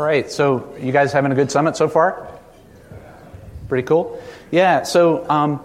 [0.00, 0.30] right.
[0.30, 2.28] So, you guys having a good summit so far?
[3.68, 4.22] Pretty cool.
[4.50, 4.82] Yeah.
[4.82, 5.60] So, um,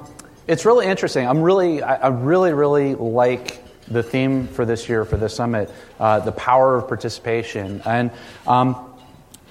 [0.47, 1.27] it's really interesting.
[1.27, 5.71] I'm really, I, I, really, really like the theme for this year for this summit,
[5.99, 7.81] uh, the power of participation.
[7.85, 8.11] And
[8.45, 8.84] um,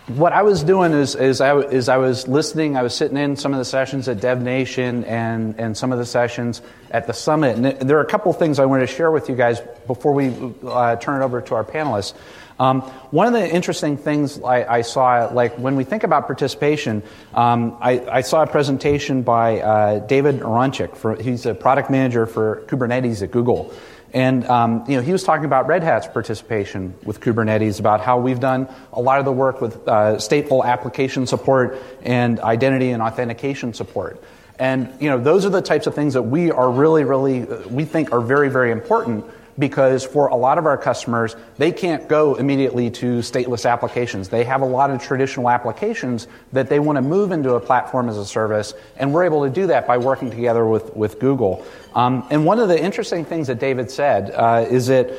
[0.06, 3.36] what I was doing is, is, I, is I was listening, I was sitting in
[3.36, 7.14] some of the sessions at Dev Nation and, and some of the sessions at the
[7.14, 7.56] summit.
[7.56, 10.12] And there are a couple of things I wanted to share with you guys before
[10.12, 10.34] we
[10.66, 12.12] uh, turn it over to our panelists.
[12.60, 17.02] Um, one of the interesting things I, I, saw, like when we think about participation,
[17.32, 20.94] um, I, I, saw a presentation by uh, David Aronchick.
[20.96, 23.74] For, he's a product manager for Kubernetes at Google.
[24.14, 28.20] And um, you know, he was talking about Red Hat's participation with Kubernetes, about how
[28.20, 33.02] we've done a lot of the work with uh, stateful application support and identity and
[33.02, 34.22] authentication support.
[34.56, 37.84] And you know, those are the types of things that we are really, really, we
[37.84, 39.24] think are very, very important
[39.58, 44.28] because for a lot of our customers, they can't go immediately to stateless applications.
[44.28, 48.08] They have a lot of traditional applications that they want to move into a platform
[48.08, 51.64] as a service, and we're able to do that by working together with, with Google.
[51.94, 55.10] Um, and one of the interesting things that David said uh, is that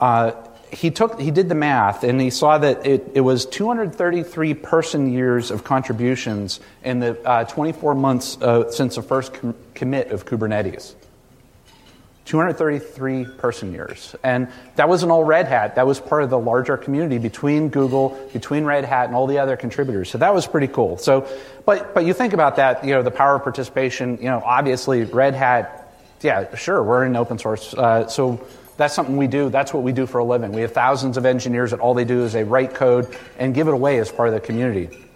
[0.00, 0.32] uh,
[0.72, 5.12] he took he did the math and he saw that it, it was 233 person
[5.12, 10.26] years of contributions in the uh, 24 months uh, since the first com- commit of
[10.26, 10.94] Kubernetes.
[12.28, 14.14] 233 person years.
[14.22, 15.76] And that wasn't all Red Hat.
[15.76, 19.38] That was part of the larger community between Google, between Red Hat, and all the
[19.38, 20.10] other contributors.
[20.10, 20.98] So that was pretty cool.
[20.98, 21.26] So,
[21.64, 25.04] but, but you think about that, you know, the power of participation, you know, obviously
[25.04, 25.90] Red Hat,
[26.20, 27.72] yeah, sure, we're in open source.
[27.72, 29.48] Uh, so that's something we do.
[29.48, 30.52] That's what we do for a living.
[30.52, 33.68] We have thousands of engineers that all they do is they write code and give
[33.68, 35.07] it away as part of the community.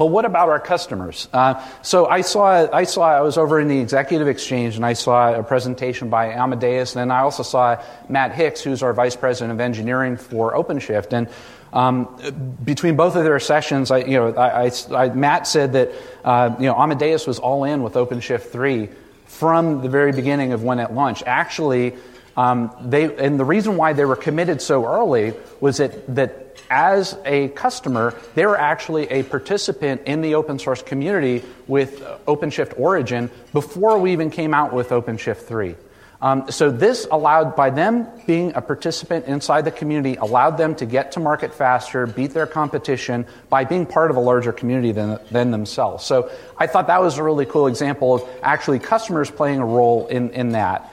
[0.00, 1.28] But what about our customers?
[1.30, 4.94] Uh, so I saw, I saw, I was over in the executive exchange and I
[4.94, 9.14] saw a presentation by Amadeus, and then I also saw Matt Hicks, who's our vice
[9.14, 11.12] president of engineering for OpenShift.
[11.12, 11.28] And
[11.74, 15.92] um, between both of their sessions, I, you know, I, I, Matt said that
[16.24, 18.88] uh, you know Amadeus was all in with OpenShift three
[19.26, 21.24] from the very beginning of when it launched.
[21.26, 21.94] Actually,
[22.38, 27.18] um, they, and the reason why they were committed so early was that, that as
[27.24, 33.98] a customer, they're actually a participant in the open source community with OpenShift Origin before
[33.98, 35.74] we even came out with OpenShift 3.
[36.22, 40.84] Um, so this allowed, by them being a participant inside the community, allowed them to
[40.84, 45.18] get to market faster, beat their competition by being part of a larger community than,
[45.30, 46.04] than themselves.
[46.04, 50.08] So I thought that was a really cool example of actually customers playing a role
[50.08, 50.89] in, in that.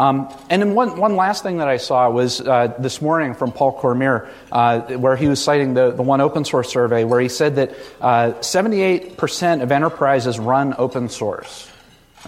[0.00, 3.52] Um, and then one, one last thing that I saw was uh, this morning from
[3.52, 7.28] Paul Cormier, uh, where he was citing the, the one open source survey, where he
[7.28, 11.70] said that uh, 78% of enterprises run open source.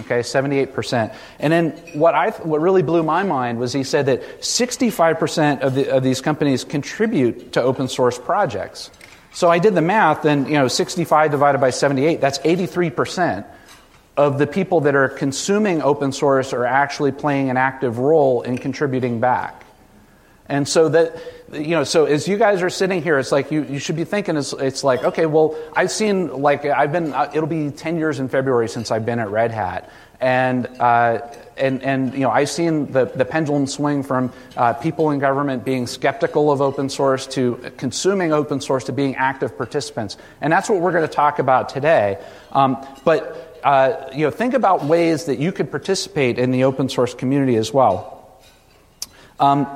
[0.00, 1.15] Okay, 78%.
[1.38, 5.75] And then what, I, what really blew my mind was he said that 65% of,
[5.75, 8.91] the, of these companies contribute to open source projects.
[9.33, 13.47] So I did the math, and you know, 65 divided by 78, that's 83%
[14.16, 18.58] of the people that are consuming open source are actually playing an active role in
[18.58, 19.64] contributing back.
[20.48, 21.16] And so that,
[21.52, 24.04] you know, so as you guys are sitting here, it's like you, you should be
[24.04, 27.96] thinking, it's, it's like, okay, well, I've seen, like, I've been, uh, it'll be 10
[27.96, 29.90] years in February since I've been at Red Hat.
[30.20, 31.20] And, uh,
[31.56, 35.64] and, and, you know, I've seen the, the pendulum swing from uh, people in government
[35.64, 40.16] being skeptical of open source to consuming open source to being active participants.
[40.40, 42.18] And that's what we're going to talk about today.
[42.52, 46.88] Um, but, uh, you know, think about ways that you could participate in the open
[46.88, 48.42] source community as well.
[49.38, 49.66] Um,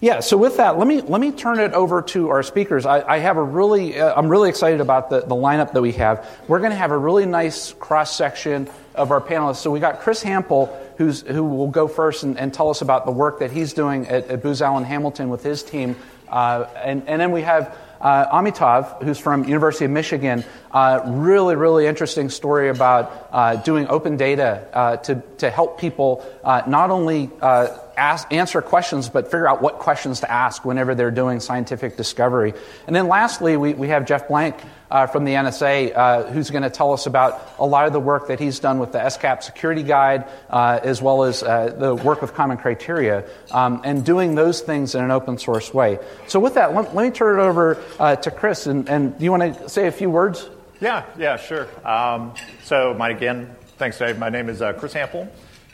[0.00, 2.86] yeah, so with that, let me let me turn it over to our speakers.
[2.86, 5.90] I, I have a really, uh, I'm really excited about the, the lineup that we
[5.92, 6.24] have.
[6.46, 9.56] We're going to have a really nice cross section of our panelists.
[9.56, 13.06] So we got Chris Hample, who's who will go first and, and tell us about
[13.06, 15.96] the work that he's doing at, at Booz Allen Hamilton with his team,
[16.28, 21.56] uh, and and then we have uh, Amitav, who's from University of Michigan, uh, really,
[21.56, 26.90] really interesting story about uh, doing open data uh, to, to help people uh, not
[26.90, 31.40] only uh, ask, answer questions, but figure out what questions to ask whenever they're doing
[31.40, 32.54] scientific discovery.
[32.86, 34.56] And then lastly, we, we have Jeff Blank
[34.90, 38.00] uh, from the NSA uh, who's going to tell us about a lot of the
[38.00, 41.94] work that he's done with the SCAP security guide, uh, as well as uh, the
[41.94, 45.98] work with common criteria, um, and doing those things in an open source way.
[46.26, 48.66] So, with that, let, let me turn it over uh, to Chris.
[48.66, 50.48] And, and do you want to say a few words?
[50.80, 51.68] Yeah, yeah, sure.
[51.86, 54.18] Um, so, my, again, thanks, Dave.
[54.18, 55.28] My name is uh, Chris Hample,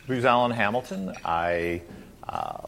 [0.07, 1.15] Booz Allen Hamilton.
[1.25, 1.83] I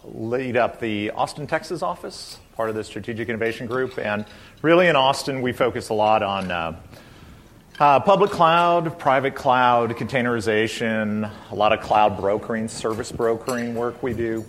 [0.04, 3.98] lead up the Austin, Texas office, part of the Strategic Innovation Group.
[3.98, 4.24] And
[4.62, 6.80] really in Austin, we focus a lot on uh,
[7.78, 14.14] uh, public cloud, private cloud, containerization, a lot of cloud brokering, service brokering work we
[14.14, 14.44] do.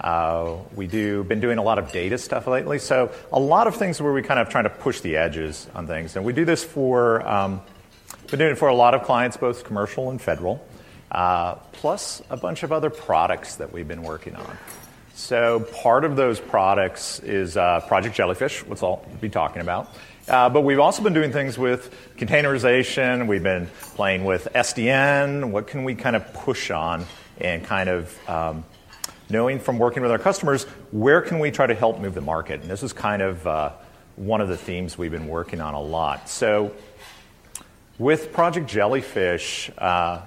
[0.00, 3.76] Uh, we do been doing a lot of data stuff lately, so a lot of
[3.76, 6.46] things where we kind of trying to push the edges on things, and we do
[6.46, 7.60] this for um,
[8.30, 10.66] been doing it for a lot of clients, both commercial and federal,
[11.12, 14.56] uh, plus a bunch of other products that we've been working on.
[15.20, 19.94] So part of those products is uh, Project Jellyfish, which I'll be talking about.
[20.26, 23.26] Uh, but we've also been doing things with containerization.
[23.26, 25.50] We've been playing with SDN.
[25.50, 27.04] What can we kind of push on
[27.38, 28.64] and kind of um,
[29.28, 32.62] knowing from working with our customers where can we try to help move the market?
[32.62, 33.72] And this is kind of uh,
[34.16, 36.30] one of the themes we've been working on a lot.
[36.30, 36.72] So
[37.98, 40.22] with Project Jellyfish, uh,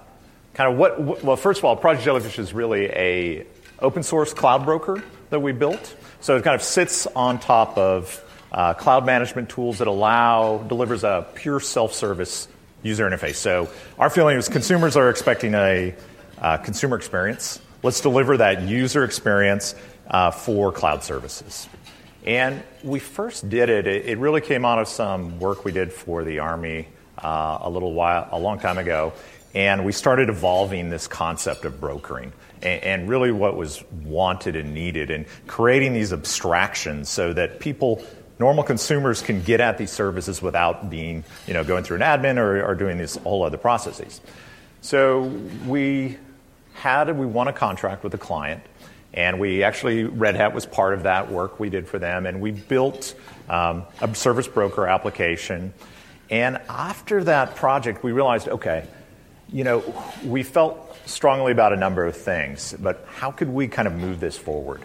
[0.54, 3.48] kind of what, well, first of all, Project Jellyfish is really a
[3.84, 5.96] open source cloud broker that we built.
[6.22, 11.04] So it kind of sits on top of uh, cloud management tools that allow, delivers
[11.04, 12.48] a pure self service
[12.82, 13.36] user interface.
[13.36, 13.70] So
[14.00, 15.96] our feeling is consumers are expecting a
[16.40, 17.60] uh, consumer experience.
[17.82, 19.76] Let's deliver that user experience
[20.08, 21.68] uh, for cloud services.
[22.26, 26.24] And we first did it, it, really came out of some work we did for
[26.24, 26.88] the Army
[27.18, 29.12] uh, a little while, a long time ago.
[29.54, 34.74] And we started evolving this concept of brokering and, and really what was wanted and
[34.74, 38.04] needed and creating these abstractions so that people
[38.40, 42.38] normal consumers can get at these services without being, you know, going through an admin
[42.38, 44.22] or, or doing these whole other processes.
[44.82, 45.22] So
[45.68, 46.18] we
[46.74, 48.64] had, we won a contract with a client,
[49.14, 52.42] and we actually, Red Hat was part of that work we did for them, and
[52.42, 53.16] we built
[53.48, 55.74] um, a service broker application.
[56.30, 58.88] And after that project, we realized, okay,
[59.54, 59.84] you know,
[60.26, 64.20] we felt strongly about a number of things, but how could we kind of move
[64.20, 64.82] this forward?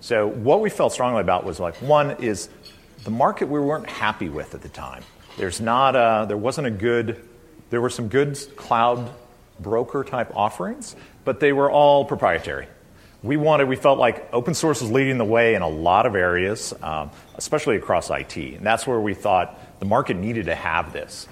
[0.00, 2.48] So what we felt strongly about was like one is
[3.02, 5.02] the market we weren't happy with at the time.
[5.36, 7.28] There's not a, there wasn't a good,
[7.70, 9.10] there were some good cloud
[9.58, 10.94] broker type offerings,
[11.24, 12.68] but they were all proprietary.
[13.22, 16.14] We wanted, we felt like open source was leading the way in a lot of
[16.14, 18.36] areas, um, especially across IT.
[18.36, 21.26] And that's where we thought the market needed to have this.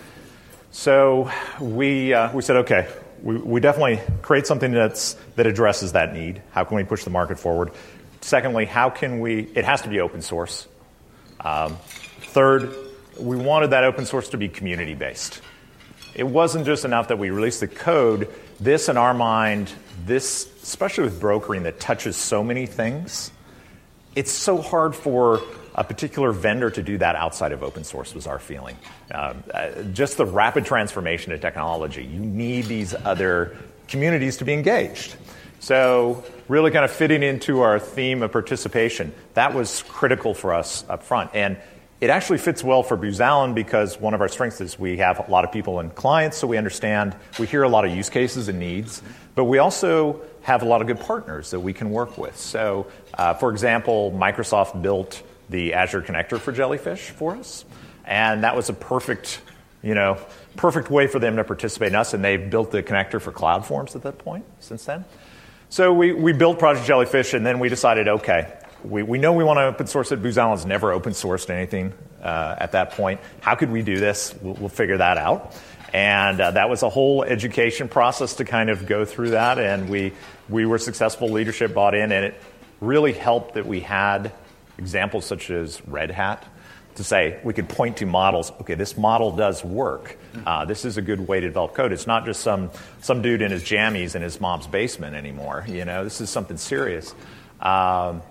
[0.73, 1.31] So
[1.61, 2.89] we, uh, we said, okay,
[3.23, 6.41] we, we definitely create something that's, that addresses that need.
[6.51, 7.73] How can we push the market forward?
[8.23, 10.67] Secondly, how can we, it has to be open source.
[11.41, 11.77] Um,
[12.21, 12.75] third,
[13.21, 15.43] we wanted that open source to be community based.
[16.15, 18.31] It wasn't just enough that we released the code.
[18.59, 19.71] This, in our mind,
[20.07, 23.31] this, especially with brokering that touches so many things,
[24.15, 25.43] it's so hard for
[25.75, 28.77] a particular vendor to do that outside of open source was our feeling.
[29.11, 29.35] Uh,
[29.93, 32.05] just the rapid transformation of technology.
[32.05, 33.57] You need these other
[33.89, 35.17] communities to be engaged.
[35.61, 40.85] So, really kind of fitting into our theme of participation, that was critical for us
[40.89, 41.31] up front.
[41.35, 41.57] And
[42.01, 45.29] it actually fits well for Booz Allen because one of our strengths is we have
[45.29, 48.11] a lot of people and clients, so we understand, we hear a lot of use
[48.11, 49.01] cases and needs,
[49.37, 52.37] but we also have a lot of good partners that we can work with.
[52.37, 57.65] So, uh, for example, Microsoft built the Azure connector for Jellyfish for us,
[58.05, 59.41] and that was a perfect,
[59.83, 60.19] you know,
[60.57, 63.97] perfect way for them to participate in us, and they've built the connector for CloudForms
[63.97, 65.05] at that point since then.
[65.69, 68.53] So we, we built Project Jellyfish, and then we decided, okay,
[68.85, 70.23] we, we know we want to open source it.
[70.23, 73.21] Booz Allen's never open sourced anything uh, at that point.
[73.41, 74.35] How could we do this?
[74.43, 75.55] We'll, we'll figure that out.
[75.95, 79.59] And uh, that was a whole education process to kind of go through that.
[79.59, 80.13] And we,
[80.49, 81.29] we were successful.
[81.29, 82.35] Leadership bought in, and it
[82.81, 84.33] really helped that we had
[84.83, 86.45] examples such as Red Hat
[86.97, 88.53] to say we could point to models.
[88.61, 90.19] Okay, this model does work.
[90.45, 91.93] Uh, this is a good way to develop code.
[91.93, 92.71] It's not just some
[93.01, 95.65] some dude in his jammies in his mom's basement anymore.
[95.69, 97.15] You know, this is something serious.
[97.61, 98.23] Um,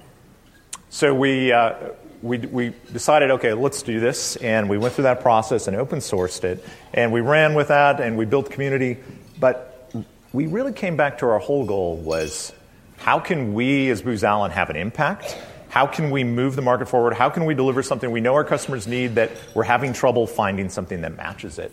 [0.90, 1.52] so we.
[1.52, 1.74] Uh,
[2.22, 5.98] we, we decided, okay, let's do this, and we went through that process and open
[5.98, 8.98] sourced it, and we ran with that, and we built community.
[9.40, 9.92] But
[10.32, 12.54] we really came back to our whole goal was
[12.98, 15.36] how can we as Booz Allen have an impact
[15.72, 17.14] how can we move the market forward?
[17.14, 20.68] How can we deliver something we know our customers need that we're having trouble finding
[20.68, 21.72] something that matches it?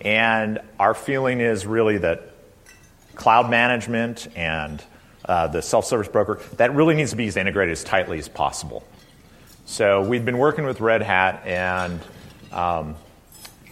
[0.00, 2.22] And our feeling is really that
[3.16, 4.80] cloud management and
[5.24, 8.28] uh, the self service broker, that really needs to be as integrated as tightly as
[8.28, 8.84] possible.
[9.64, 11.98] So we've been working with Red Hat and
[12.52, 12.94] um,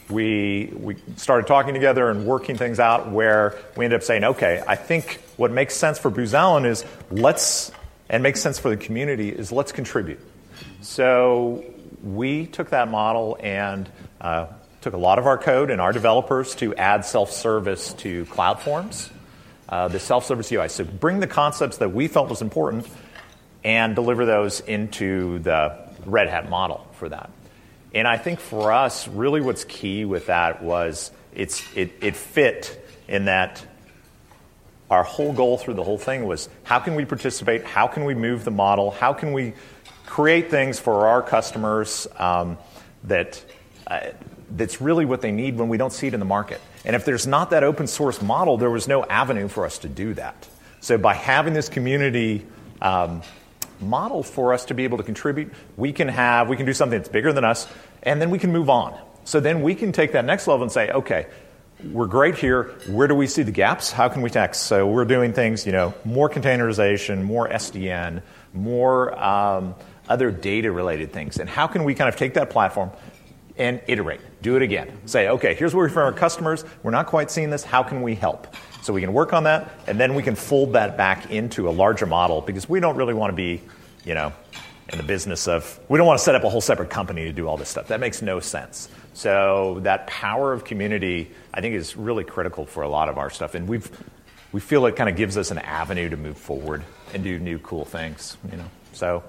[0.09, 4.65] we, we started talking together and working things out where we ended up saying, okay,
[4.67, 7.71] I think what makes sense for Booz Allen is let's
[8.11, 10.21] and makes sense for the community is let's contribute.
[10.83, 11.64] So
[12.02, 13.88] we took that model and
[14.21, 14.49] uh,
[14.81, 19.11] took a lot of our code and our developers to add self-service to CloudForms,
[19.69, 20.69] uh, the self-service UI.
[20.69, 22.88] So bring the concepts that we felt was important
[23.62, 27.31] and deliver those into the Red Hat model for that.
[27.95, 32.85] And I think for us, really what's key with that was it's, it, it fit
[33.07, 33.64] in that
[34.91, 37.65] our whole goal through the whole thing was how can we participate?
[37.65, 38.91] How can we move the model?
[38.91, 39.55] How can we
[40.07, 42.59] create things for our customers um,
[43.05, 43.43] that
[43.87, 44.09] uh,
[44.51, 46.61] that's really what they need when we don't see it in the market?
[46.85, 49.89] And if there's not that open source model, there was no avenue for us to
[49.89, 50.49] do that.
[50.81, 52.45] So by having this community
[52.83, 53.23] um,
[53.81, 56.99] model for us to be able to contribute, we can have we can do something
[56.99, 57.69] that's bigger than us,
[58.03, 58.99] and then we can move on.
[59.25, 61.27] So then we can take that next level and say, okay,
[61.85, 62.65] we're great here.
[62.89, 63.91] Where do we see the gaps?
[63.91, 64.59] How can we tax?
[64.59, 68.23] So we're doing things, you know, more containerization, more SDN,
[68.53, 69.75] more um,
[70.09, 71.39] other data related things.
[71.39, 72.91] And how can we kind of take that platform
[73.57, 74.99] and iterate, do it again?
[75.07, 76.65] Say, okay, here's where we're from our customers.
[76.83, 77.65] We're not quite seeing this.
[77.65, 78.55] How can we help?
[78.83, 81.73] So we can work on that, and then we can fold that back into a
[81.73, 83.61] larger model because we don't really want to be,
[84.05, 84.33] you know,
[84.89, 87.33] in the business of, we don't want to set up a whole separate company to
[87.33, 87.89] do all this stuff.
[87.89, 88.89] That makes no sense.
[89.21, 93.29] So that power of community, I think, is really critical for a lot of our
[93.29, 93.87] stuff, and we've
[94.50, 97.59] we feel it kind of gives us an avenue to move forward and do new
[97.59, 98.39] cool things.
[98.50, 99.23] You know, so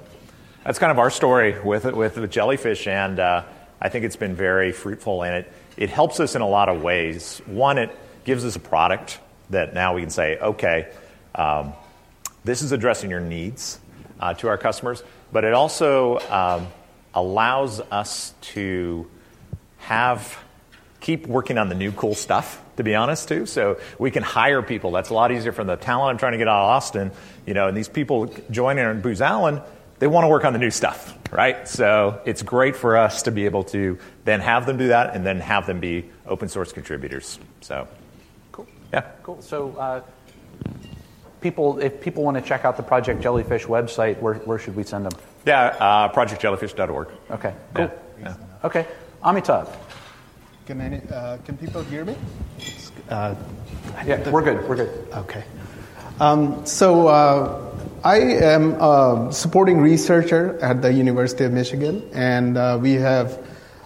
[0.64, 3.44] that's kind of our story with with, with Jellyfish, and uh,
[3.82, 6.82] I think it's been very fruitful, and it it helps us in a lot of
[6.82, 7.42] ways.
[7.46, 7.94] One, it
[8.24, 9.20] gives us a product
[9.50, 10.90] that now we can say, okay,
[11.36, 11.74] um,
[12.46, 13.78] this is addressing your needs
[14.22, 16.68] uh, to our customers, but it also um,
[17.14, 19.06] allows us to
[19.82, 20.38] have
[21.00, 23.46] keep working on the new cool stuff to be honest too.
[23.46, 24.92] So we can hire people.
[24.92, 27.12] That's a lot easier from the talent i'm trying to get out of austin
[27.46, 29.62] you know and these people joining in booz allen
[30.00, 31.68] they want to work on the new stuff right?
[31.68, 35.26] So it's great for us to be able to then have them do that and
[35.26, 37.40] then have them be open source contributors.
[37.62, 37.88] So
[38.52, 38.68] cool.
[38.94, 39.02] yeah.
[39.24, 39.42] Cool.
[39.42, 40.02] So uh,
[41.40, 44.84] people if people want to check out the project jellyfish website where, where should we
[44.84, 45.14] send them?
[45.46, 47.92] Yeah uh, projectjellyfish.org okay cool.
[48.20, 48.36] Yeah.
[48.38, 48.66] Yeah.
[48.66, 48.88] okay
[49.24, 49.70] Amitabh.
[50.66, 52.16] Can, any, uh, can people hear me?
[53.10, 53.36] Uh,
[54.06, 54.68] yeah, we're good.
[54.68, 55.08] We're good.
[55.14, 55.44] Okay.
[56.20, 62.80] Um, so uh, I am a supporting researcher at the University of Michigan, and uh,
[62.82, 63.38] we have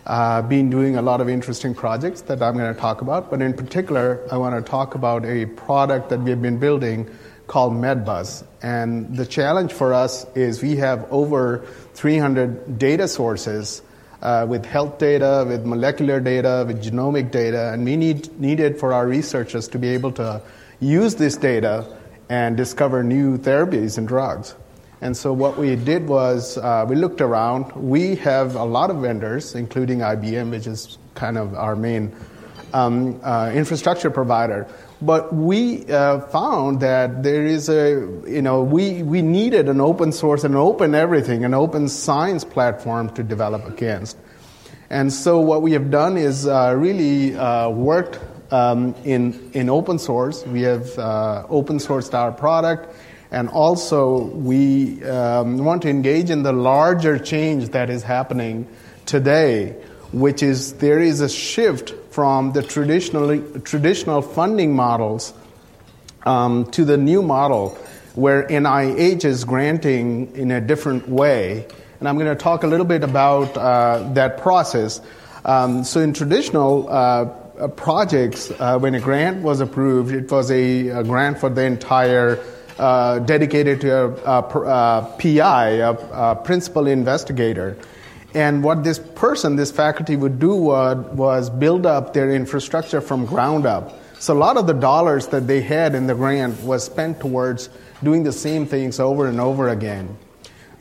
[0.05, 3.29] uh, been doing a lot of interesting projects that I'm going to talk about.
[3.29, 7.09] But in particular, I want to talk about a product that we've been building
[7.47, 8.45] called MedBuzz.
[8.61, 13.81] And the challenge for us is we have over 300 data sources
[14.21, 18.79] uh, with health data, with molecular data, with genomic data, and we need, need it
[18.79, 20.41] for our researchers to be able to
[20.79, 21.85] use this data
[22.29, 24.55] and discover new therapies and drugs.
[25.01, 27.71] And so what we did was uh, we looked around.
[27.73, 32.15] We have a lot of vendors, including IBM, which is kind of our main
[32.73, 34.67] um, uh, infrastructure provider.
[35.01, 37.91] But we uh, found that there is a,
[38.27, 43.09] you know, we, we needed an open source, an open everything, an open science platform
[43.15, 44.17] to develop against.
[44.89, 48.19] And so what we have done is uh, really uh, worked
[48.53, 50.45] um, in, in open source.
[50.45, 52.95] We have uh, open sourced our product,
[53.31, 58.67] and also we um, want to engage in the larger change that is happening
[59.05, 59.75] today
[60.15, 65.33] which is there is a shift from the traditional, traditional funding models
[66.25, 67.77] um, to the new model
[68.13, 71.67] where NIH is granting in a different way.
[71.99, 75.01] And I'm going to talk a little bit about uh, that process.
[75.43, 80.49] Um, so, in traditional uh, uh projects, uh, when a grant was approved, it was
[80.51, 82.39] a, a grant for the entire,
[82.79, 87.75] uh, dedicated to a, a, a PI, a principal investigator.
[88.35, 93.65] And what this person, this faculty would do was, build up their infrastructure from ground
[93.65, 93.97] up.
[94.19, 97.69] So a lot of the dollars that they had in the grant was spent towards
[98.03, 100.17] doing the same things over and over again.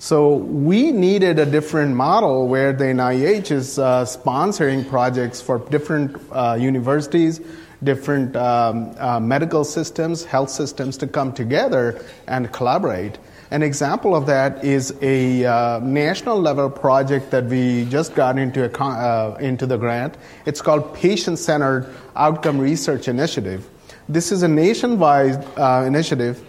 [0.00, 6.20] So we needed a different model where the NIH is uh, sponsoring projects for different
[6.32, 7.40] uh, universities,
[7.84, 13.18] different um, uh, medical systems, health systems to come together and collaborate.
[13.54, 18.64] An example of that is a uh, national level project that we just got into,
[18.64, 20.16] a, uh, into the grant.
[20.44, 23.64] It's called Patient Centered Outcome Research Initiative.
[24.08, 26.44] This is a nationwide uh, initiative,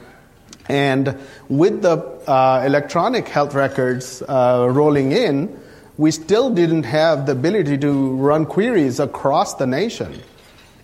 [0.68, 1.16] and
[1.48, 1.98] with the
[2.28, 5.60] uh, electronic health records uh, rolling in,
[5.98, 10.24] we still didn't have the ability to run queries across the nation.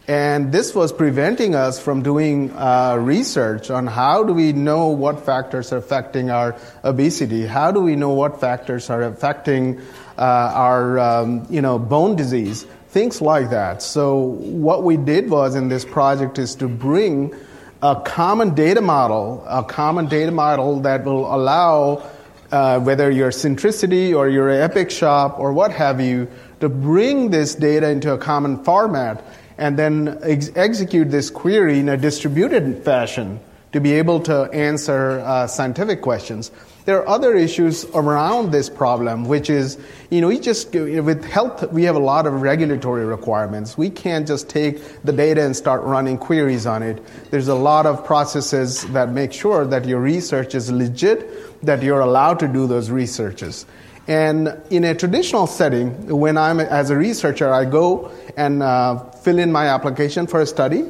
[0.07, 5.23] And this was preventing us from doing uh, research on how do we know what
[5.25, 7.45] factors are affecting our obesity?
[7.45, 9.79] How do we know what factors are affecting
[10.17, 12.65] uh, our um, you know, bone disease?
[12.89, 13.83] Things like that.
[13.83, 17.33] So, what we did was in this project is to bring
[17.81, 22.03] a common data model, a common data model that will allow
[22.51, 26.27] uh, whether you're Centricity or you're Epic Shop or what have you,
[26.59, 29.23] to bring this data into a common format
[29.57, 33.39] and then ex- execute this query in a distributed fashion
[33.71, 36.51] to be able to answer uh, scientific questions.
[36.83, 39.77] There are other issues around this problem, which is,
[40.09, 43.77] you know, we just, with health, we have a lot of regulatory requirements.
[43.77, 47.01] We can't just take the data and start running queries on it.
[47.29, 52.01] There's a lot of processes that make sure that your research is legit, that you're
[52.01, 53.67] allowed to do those researches.
[54.11, 59.39] And in a traditional setting, when I'm as a researcher, I go and uh, fill
[59.39, 60.83] in my application for a study,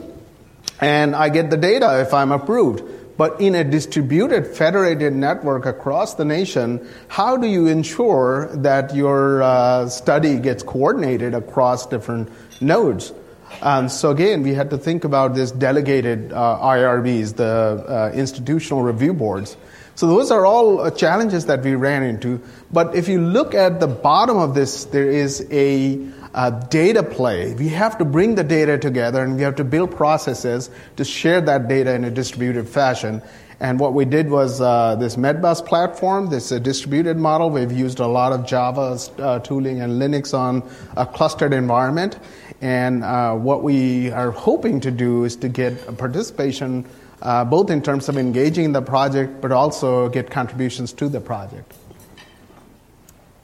[0.80, 2.82] and I get the data if I'm approved.
[3.18, 9.44] But in a distributed, federated network across the nation, how do you ensure that your
[9.44, 12.28] uh, study gets coordinated across different
[12.60, 13.13] nodes?
[13.62, 18.82] Um, so again, we had to think about this delegated uh, IRBs, the uh, institutional
[18.82, 19.58] review boards.
[19.95, 22.41] So those are all uh, challenges that we ran into.
[22.71, 26.00] But if you look at the bottom of this, there is a
[26.33, 27.53] uh, data play.
[27.53, 31.41] We have to bring the data together and we have to build processes to share
[31.41, 33.21] that data in a distributed fashion.
[33.60, 37.51] And what we did was uh, this Medbus platform, this uh, distributed model.
[37.51, 40.67] We've used a lot of Java uh, tooling and Linux on
[40.98, 42.17] a clustered environment.
[42.62, 46.86] And uh, what we are hoping to do is to get participation
[47.22, 51.22] uh, both in terms of engaging in the project, but also get contributions to the
[51.22, 51.74] project.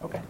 [0.03, 0.21] Okay.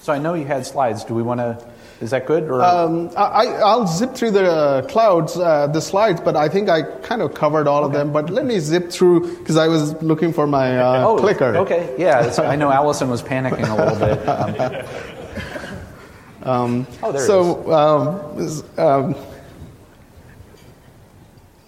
[0.00, 1.04] So I know you had slides.
[1.04, 1.64] Do we want to
[2.00, 2.44] is that good?
[2.44, 2.62] Or?
[2.62, 7.22] Um, I, will zip through the clouds, uh, the slides, but I think I kind
[7.22, 7.86] of covered all okay.
[7.86, 8.12] of them.
[8.12, 11.56] But let me zip through because I was looking for my uh, oh, clicker.
[11.56, 14.28] Okay, yeah, I know Allison was panicking a little bit.
[16.44, 18.36] Um, um, oh, there so, um,
[18.78, 19.14] um,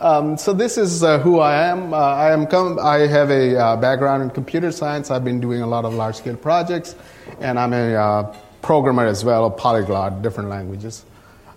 [0.01, 1.93] um, so this is uh, who I am.
[1.93, 2.47] Uh, I am.
[2.47, 5.11] Com- I have a uh, background in computer science.
[5.11, 6.97] I've been doing a lot of large-scale projects,
[7.41, 11.05] and I'm a uh, programmer as well, a polyglot, different languages.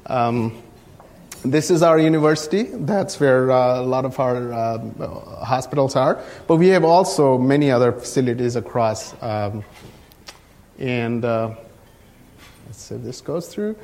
[0.07, 0.61] Um,
[1.45, 2.63] this is our university.
[2.63, 4.79] That's where uh, a lot of our uh,
[5.43, 6.21] hospitals are.
[6.47, 9.13] But we have also many other facilities across.
[9.23, 9.63] Um,
[10.79, 11.57] and let's
[12.73, 13.77] see if this goes through.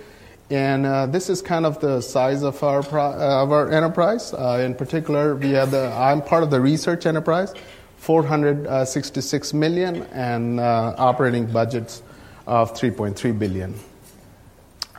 [0.49, 4.33] And uh, this is kind of the size of our pro- uh, of our enterprise.
[4.33, 7.53] Uh, in particular, we have the I'm part of the research enterprise,
[7.97, 12.01] 466 million, and operating budgets
[12.47, 13.75] of 3.3 billion.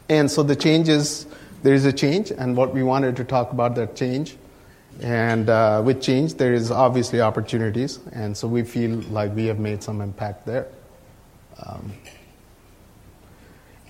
[0.09, 1.27] And so the changes,
[1.63, 4.37] there is a change, and what we wanted to talk about that change.
[5.01, 9.59] And uh, with change, there is obviously opportunities, and so we feel like we have
[9.59, 10.67] made some impact there.
[11.65, 11.93] Um,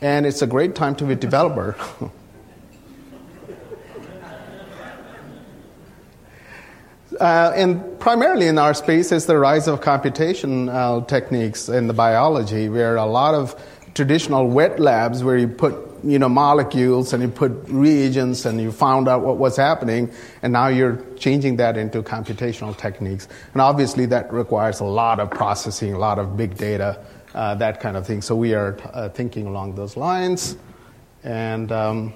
[0.00, 1.76] and it's a great time to be a developer.
[7.18, 12.68] Uh, and primarily in our space is the rise of computational techniques in the biology,
[12.70, 13.54] where a lot of
[13.92, 18.72] traditional wet labs, where you put you know molecules and you put reagents and you
[18.72, 20.10] found out what was happening,
[20.42, 23.28] and now you're changing that into computational techniques.
[23.52, 27.80] And obviously, that requires a lot of processing, a lot of big data, uh, that
[27.80, 28.22] kind of thing.
[28.22, 30.56] So we are uh, thinking along those lines,
[31.24, 31.70] and.
[31.72, 32.14] Um,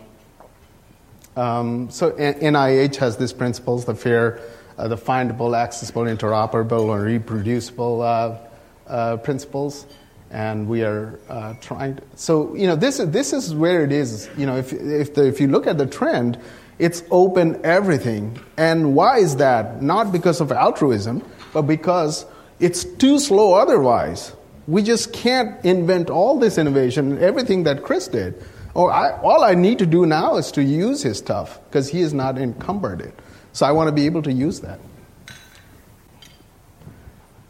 [1.37, 4.41] um, so NIH has these principles, the fair
[4.79, 8.39] uh, the findable, accessible, interoperable, and reproducible uh,
[8.87, 9.87] uh, principles.
[10.31, 11.97] And we are uh, trying.
[11.97, 14.29] To, so you know, this this is where it is.
[14.37, 16.41] You know, if if the, if you look at the trend,
[16.79, 18.41] it's open everything.
[18.57, 19.81] And why is that?
[19.81, 21.23] Not because of altruism,
[21.53, 22.27] but because
[22.59, 24.33] it's too slow otherwise.
[24.67, 28.43] We just can't invent all this innovation, everything that Chris did.
[28.75, 32.01] Or I, all I need to do now is to use his stuff because he
[32.01, 33.15] is not encumbered it.
[33.53, 34.81] So I want to be able to use that.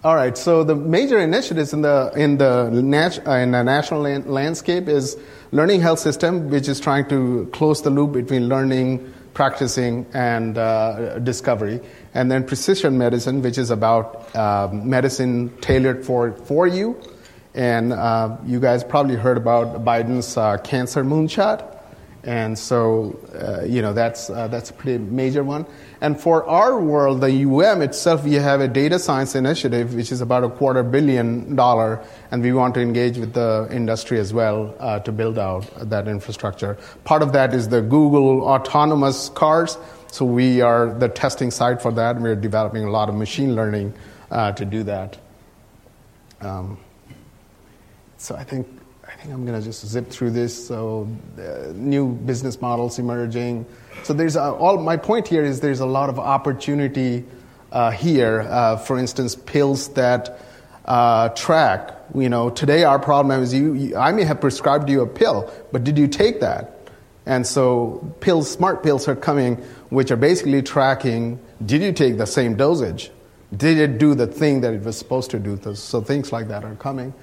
[0.04, 4.86] All right, so the major initiatives in the, in the, nat- in the national landscape
[4.86, 5.16] is
[5.50, 11.18] Learning Health System, which is trying to close the loop between learning, practicing, and uh,
[11.18, 11.80] discovery.
[12.14, 16.98] And then Precision Medicine, which is about uh, medicine tailored for, for you.
[17.54, 21.72] And uh, you guys probably heard about Biden's uh, cancer moonshot.
[22.24, 25.66] And so, uh, you know, that's, uh, that's a pretty major one.
[26.04, 30.20] And for our world, the UM itself, we have a data science initiative, which is
[30.20, 34.76] about a quarter billion dollar, and we want to engage with the industry as well
[34.80, 36.76] uh, to build out that infrastructure.
[37.04, 39.78] Part of that is the Google autonomous cars.
[40.12, 43.94] So we are the testing site for that, we're developing a lot of machine learning
[44.30, 45.16] uh, to do that.
[46.42, 46.76] Um,
[48.18, 48.66] so I think
[49.16, 50.66] think I'm going to just zip through this.
[50.66, 53.66] So, uh, new business models emerging.
[54.02, 54.78] So, there's a, all.
[54.78, 57.24] My point here is there's a lot of opportunity
[57.72, 58.42] uh, here.
[58.42, 60.40] Uh, for instance, pills that
[60.84, 61.90] uh, track.
[62.14, 63.96] You know, today our problem is you, you.
[63.96, 66.70] I may have prescribed you a pill, but did you take that?
[67.26, 69.56] And so, pills, smart pills are coming
[69.88, 73.10] which are basically tracking did you take the same dosage?
[73.56, 75.74] Did it do the thing that it was supposed to do?
[75.74, 77.14] So things like that are coming.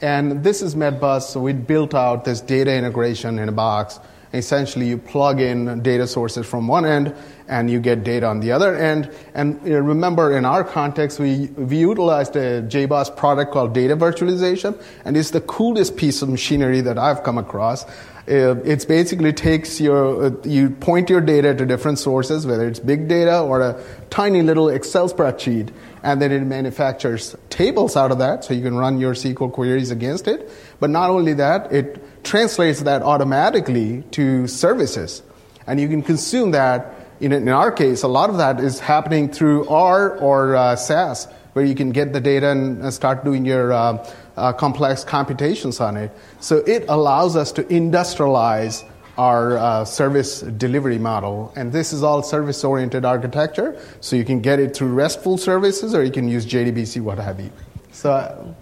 [0.00, 4.00] And this is Medbus, so we built out this data integration in a box.
[4.32, 7.14] Essentially, you plug in data sources from one end
[7.46, 9.08] and you get data on the other end.
[9.32, 15.16] And remember, in our context, we, we utilized a JBoss product called data virtualization, and
[15.16, 17.84] it's the coolest piece of machinery that I've come across.
[18.26, 22.80] Uh, it basically takes your, uh, you point your data to different sources, whether it's
[22.80, 23.80] big data or a
[24.10, 25.68] tiny little Excel spreadsheet,
[26.04, 29.90] and then it manufactures tables out of that so you can run your SQL queries
[29.90, 30.50] against it.
[30.78, 35.22] But not only that, it translates that automatically to services.
[35.66, 36.94] And you can consume that.
[37.20, 41.26] In, in our case, a lot of that is happening through R or uh, SAS,
[41.54, 45.96] where you can get the data and start doing your uh, uh, complex computations on
[45.96, 46.10] it.
[46.40, 48.84] So it allows us to industrialize
[49.16, 51.52] our uh, service delivery model.
[51.56, 53.78] And this is all service oriented architecture.
[54.00, 57.40] So you can get it through RESTful services or you can use JDBC, what have
[57.40, 57.50] you.
[57.92, 58.54] So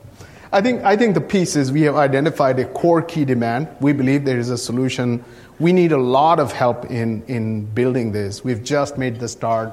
[0.53, 3.69] I think, I think the piece is we have identified a core key demand.
[3.81, 5.25] We believe there is a solution.
[5.59, 8.45] We need a lot of help in, in building this.
[8.45, 9.73] We've just made the start.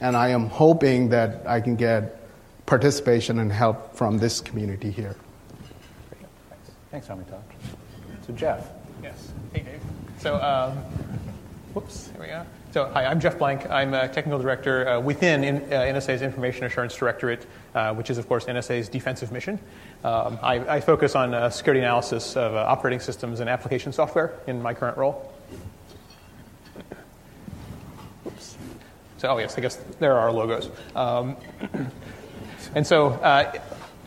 [0.00, 2.20] And I am hoping that I can get
[2.66, 5.16] participation and help from this community here.
[6.90, 7.42] Thanks, Amitabh.
[8.26, 8.77] So, Jeff.
[10.18, 10.76] So, um,
[11.74, 12.44] whoops, here we go.
[12.72, 13.70] So, hi, I'm Jeff Blank.
[13.70, 18.18] I'm a technical director uh, within in, uh, NSA's Information Assurance Directorate, uh, which is,
[18.18, 19.60] of course, NSA's defensive mission.
[20.02, 24.34] Um, I, I, focus on uh, security analysis of uh, operating systems and application software
[24.48, 25.32] in my current role.
[29.18, 30.68] So, oh, yes, I guess there are logos.
[30.96, 31.36] Um,
[32.74, 33.52] and so, uh,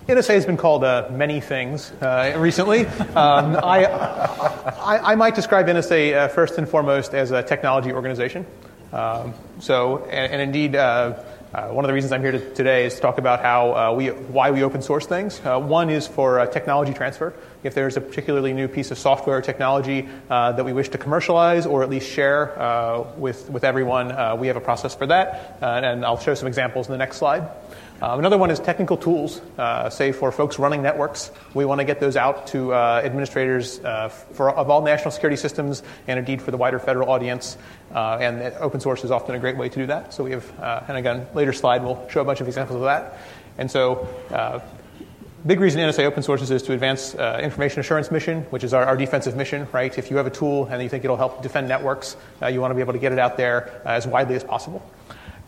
[0.07, 2.87] NSA has been called uh, many things uh, recently.
[3.11, 8.47] Um, I, I, I, might describe NSA uh, first and foremost as a technology organization.
[8.91, 11.21] Um, so, and, and indeed, uh,
[11.53, 13.93] uh, one of the reasons I'm here to, today is to talk about how uh,
[13.93, 15.37] we, why we open source things.
[15.39, 17.33] one is for technology transfer.
[17.61, 21.67] If there's a particularly new piece of software or technology that we wish to commercialize
[21.67, 25.57] or at least share with, with everyone, we have a process for that.
[25.61, 27.49] and I'll show some examples in the next slide.
[28.01, 31.29] Um, another one is technical tools, uh, say for folks running networks.
[31.53, 35.37] We want to get those out to uh, administrators uh, for, of all national security
[35.37, 37.59] systems and indeed for the wider federal audience.
[37.93, 40.15] Uh, and open source is often a great way to do that.
[40.15, 42.83] So we have, uh, and again, later slide we'll show a bunch of examples of
[42.83, 43.19] that.
[43.59, 44.61] And so uh,
[45.45, 48.83] big reason NSA open sources is to advance uh, information assurance mission, which is our,
[48.83, 49.95] our, defensive mission, right?
[49.95, 52.71] If you have a tool and you think it'll help defend networks, uh, you want
[52.71, 54.81] to be able to get it out there uh, as widely as possible.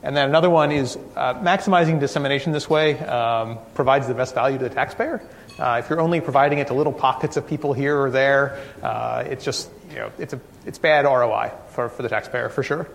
[0.03, 4.57] And then another one is uh, maximizing dissemination this way um, provides the best value
[4.57, 5.21] to the taxpayer.
[5.57, 9.23] Uh, if you're only providing it to little pockets of people here or there, uh,
[9.25, 12.87] it's just, you know, it's, a, it's bad ROI for, for the taxpayer, for sure.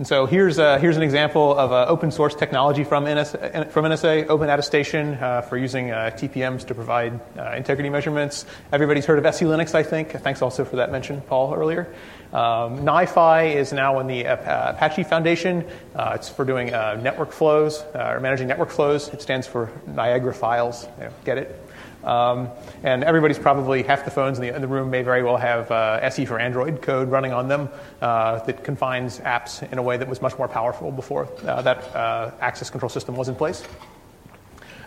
[0.00, 3.84] And so here's, uh, here's an example of uh, open source technology from NSA, from
[3.84, 7.20] NSA Open Attestation uh, for using TPMs to provide
[7.54, 8.46] integrity measurements.
[8.72, 10.12] Everybody's heard of SE Linux, I think.
[10.12, 11.94] Thanks also for that mention, Paul, earlier.
[12.32, 15.66] Um, NiFi is now in the uh, Apache Foundation.
[15.94, 19.08] Uh, it's for doing uh, network flows uh, or managing network flows.
[19.08, 20.88] It stands for Niagara Files.
[20.96, 21.69] You know, get it?
[22.04, 22.48] Um,
[22.82, 25.70] and everybody's probably half the phones in the, in the room may very well have
[25.70, 27.68] uh, SE for Android code running on them
[28.00, 31.94] uh, that confines apps in a way that was much more powerful before that
[32.40, 33.64] access control system was in place.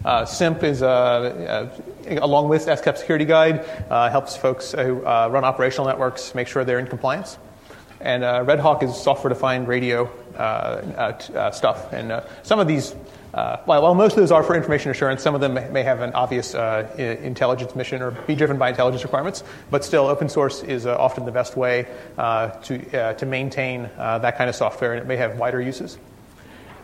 [0.05, 5.29] Uh, SIMP is, uh, uh, along with SCAP Security Guide, uh, helps folks who uh,
[5.31, 7.37] run operational networks make sure they're in compliance.
[8.01, 10.09] And uh, Red Hawk is software-defined radio
[11.51, 11.93] stuff.
[11.93, 12.95] And some of these,
[13.33, 15.83] Uh, while, while, most of those are for information assurance, some of them may, may
[15.83, 19.43] have an obvious uh, intelligence mission or be driven by intelligence requirements.
[19.71, 24.49] But still, open source is uh, often the best way to, to maintain that kind
[24.49, 25.97] of software, and it may have wider uses.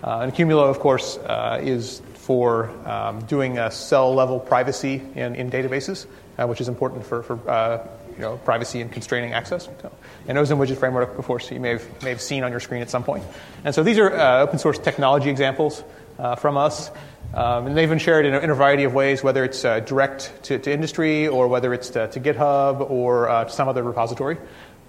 [0.01, 1.19] and Accumulo, of course,
[1.61, 6.05] is for um, doing cell level privacy in, in databases,
[6.37, 9.65] uh, which is important for, for uh, you know, privacy and constraining access.
[9.81, 9.91] So,
[10.27, 12.83] and Ozone widget framework, of course, you may have, may have seen on your screen
[12.83, 13.23] at some point.
[13.63, 15.83] And so these are uh, open source technology examples
[16.19, 16.91] uh, from us.
[17.33, 19.79] Um, and they've been shared in a, in a, variety of ways, whether it's uh,
[19.81, 24.37] direct to, to, industry or whether it's to, to GitHub or uh, some other repository.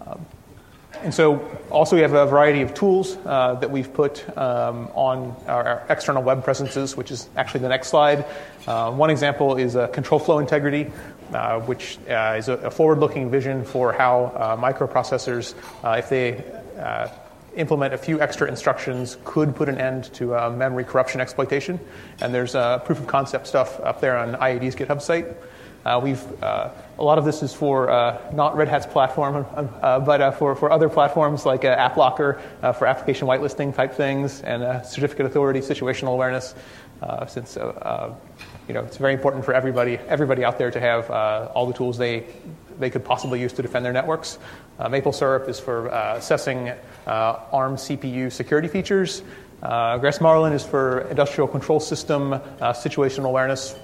[0.07, 0.27] Um,
[1.03, 1.39] and so,
[1.71, 5.87] also, we have a variety of tools uh, that we've put um, on our, our,
[5.89, 8.27] external web presences, which is actually the next slide.
[8.67, 10.93] Uh, one example is a control flow integrity,
[11.33, 16.11] uh, which uh, is a, a forward looking vision for how uh, microprocessors, uh, if
[16.11, 16.45] they
[17.61, 21.79] implement a few extra instructions, could put an end to memory corruption exploitation.
[22.21, 22.53] And there's
[22.85, 25.27] proof of concept stuff up there on IAD's GitHub site.
[25.85, 26.69] Uh, we've uh,
[26.99, 29.47] a lot of this is for uh, not Red Hat's platform,
[29.83, 32.39] uh, but uh, for, for other platforms like uh, AppLocker
[32.75, 36.55] for application whitelisting type things and certificate authority, situational awareness.
[37.29, 41.11] since you know it's very important for everybody everybody out there to have
[41.55, 42.27] all the tools they
[42.81, 44.39] they could possibly use to defend their networks.
[44.91, 46.73] Maple Syrup is for assessing
[47.07, 49.23] ARM CPU security features.
[49.63, 52.41] Uh, Grass Marlin is for industrial control system uh,
[52.73, 53.77] situational awareness.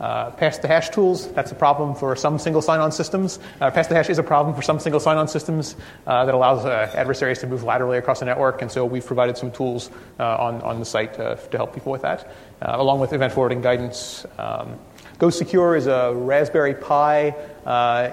[0.00, 3.40] Uh, pass the hash tools, that's a problem for some single sign on systems.
[3.60, 5.74] Uh, pass the hash is a problem for some single sign on systems
[6.06, 9.36] uh, that allows uh, adversaries to move laterally across the network, and so we've provided
[9.36, 13.12] some tools uh, on, on the site to, help people with that, uh, along with
[13.12, 14.24] event forwarding guidance.
[14.38, 14.78] Um,
[15.18, 17.34] Go Secure is a Raspberry Pi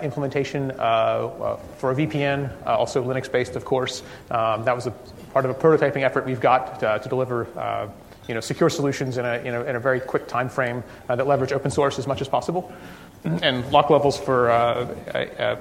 [0.02, 4.02] implementation for a VPN, also Linux based, of course.
[4.32, 4.92] Um, that was a
[5.32, 7.90] part of a prototyping effort we've got to, to deliver uh,
[8.28, 11.16] you know, secure solutions in a, in a, in a very quick time frame uh,
[11.16, 12.72] that leverage open source as much as possible.
[13.26, 15.56] And lock levels for uh, uh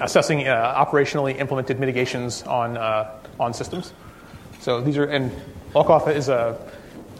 [0.00, 3.92] assessing uh, operationally implemented mitigations on, uh, on systems.
[4.60, 5.30] So these are, and
[5.74, 6.58] LockOff is a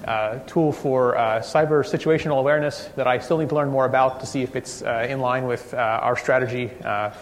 [0.04, 4.20] uh, tool for uh, cyber situational awareness that I still need to learn more about
[4.20, 6.70] to see if it's uh, in line with our strategy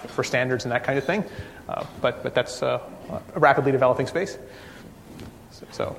[0.09, 1.25] for standards and that kind of thing.
[2.01, 2.81] but, but that's a
[3.35, 4.39] rapidly developing space.
[5.73, 5.97] So,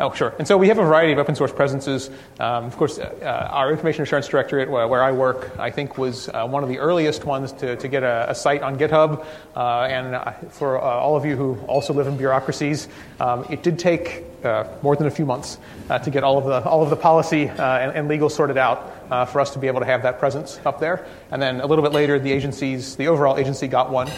[0.00, 0.32] Oh, sure.
[0.38, 2.08] And so we have a variety of open source presences.
[2.38, 6.28] Um, of course, uh, our Information Assurance Directorate, where, where I work, I think was
[6.28, 9.26] uh, one of the earliest ones to, to get a, a site on GitHub.
[9.56, 12.86] Uh, and uh, for uh, all of you who also live in bureaucracies,
[13.18, 15.58] um, it did take uh, more than a few months
[16.04, 19.40] to get all of the, all of the policy and, and, legal sorted out for
[19.40, 21.04] us to be able to have that presence up there.
[21.32, 24.08] And then a little bit later, the agencies, the overall agency got one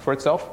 [0.00, 0.50] for itself.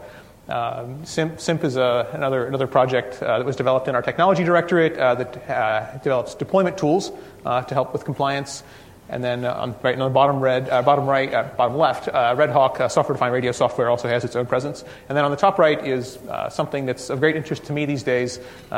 [0.50, 4.98] Um, SIMP, is a, another, another project uh, that was developed in our technology directorate
[4.98, 7.14] uh, that uh, develops deployment tools
[7.46, 8.62] uh, to help with compliance.
[9.08, 12.50] And then uh, on, right on the bottom, red, uh, bottom right, bottom left, Red
[12.50, 14.84] Hawk software-defined radio software also has its own presence.
[15.08, 18.04] And then on the top right is something that's of great interest to me these
[18.04, 18.38] days,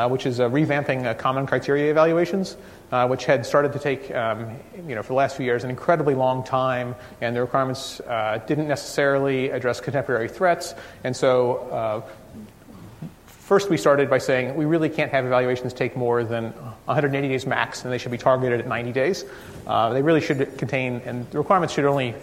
[0.09, 2.57] which is revamping common criteria evaluations
[2.95, 4.55] uh, which had started to take, um,
[4.87, 8.39] you know, for the last few years, an incredibly long time, and the requirements uh,
[8.47, 10.73] didn't necessarily address contemporary threats.
[11.03, 12.01] And so, uh,
[13.27, 16.51] first we started by saying we really can't have evaluations take more than
[16.85, 19.25] 180 days max, and they should be targeted at 90 days.
[19.67, 22.15] Uh, they really should contain, and the requirements should only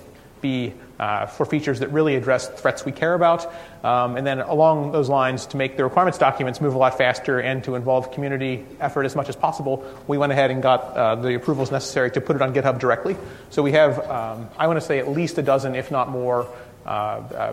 [0.43, 3.53] be uh, for features that really address threats we care about.
[3.83, 7.41] Um, and then along those lines, to make the requirements documents move a lot faster
[7.41, 11.15] and to involve community effort as much as possible, we went ahead and got uh,
[11.17, 13.17] the approvals necessary to put it on GitHub directly.
[13.51, 16.47] So we have, um, I want to say, at least a dozen, if not more,
[16.85, 17.53] uh, uh,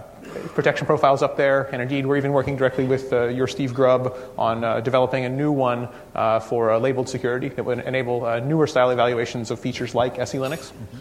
[0.55, 1.69] protection profiles up there.
[1.71, 5.29] And indeed, we're even working directly with uh, your Steve Grubb on uh, developing a
[5.29, 10.17] new one uh, for labeled security that would enable newer style evaluations of features like
[10.17, 10.71] SE Linux.
[10.71, 10.97] Mm-hmm.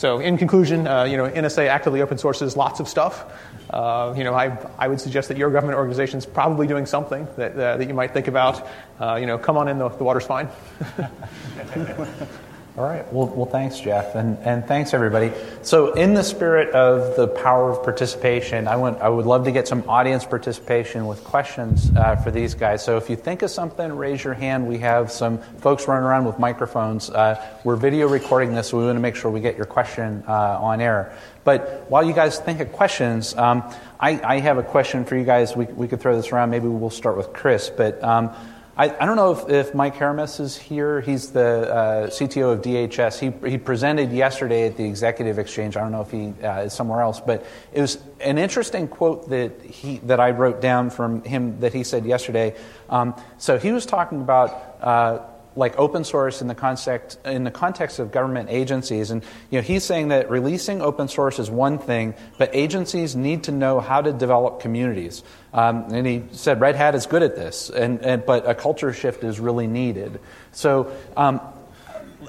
[0.00, 3.30] So, in conclusion, uh, you know, NSA actively open sources lots of stuff.
[3.68, 7.28] Uh, you know, I, I would suggest that your government organization is probably doing something
[7.36, 8.66] that, uh, that you might think about.
[8.98, 10.48] Uh, you know, come on in, the, the water's fine.
[12.80, 13.12] All right.
[13.12, 15.32] Well, well thanks, Jeff, and, and thanks everybody.
[15.60, 19.52] So, in the spirit of the power of participation, I want I would love to
[19.52, 22.82] get some audience participation with questions uh, for these guys.
[22.82, 24.66] So, if you think of something, raise your hand.
[24.66, 27.10] We have some folks running around with microphones.
[27.10, 30.24] Uh, we're video recording this, so we want to make sure we get your question
[30.26, 31.14] uh, on air.
[31.44, 33.62] But while you guys think of questions, um,
[34.00, 35.54] I, I, have a question for you guys.
[35.54, 36.48] We, we could throw this around.
[36.48, 38.02] Maybe we'll start with Chris, but.
[38.02, 38.34] Um,
[38.76, 41.00] I, I don't know if, if Mike Hermus is here.
[41.00, 43.18] He's the uh, CTO of DHS.
[43.18, 45.76] He, he presented yesterday at the Executive Exchange.
[45.76, 49.28] I don't know if he uh, is somewhere else, but it was an interesting quote
[49.30, 52.56] that, he, that I wrote down from him that he said yesterday.
[52.88, 55.18] Um, so he was talking about uh,
[55.56, 59.62] like open source in the context in the context of government agencies and you know
[59.62, 64.00] he's saying that releasing open source is one thing but agencies need to know how
[64.00, 68.24] to develop communities um, and he said red hat is good at this and, and
[68.24, 70.20] but a culture shift is really needed
[70.52, 71.40] so um,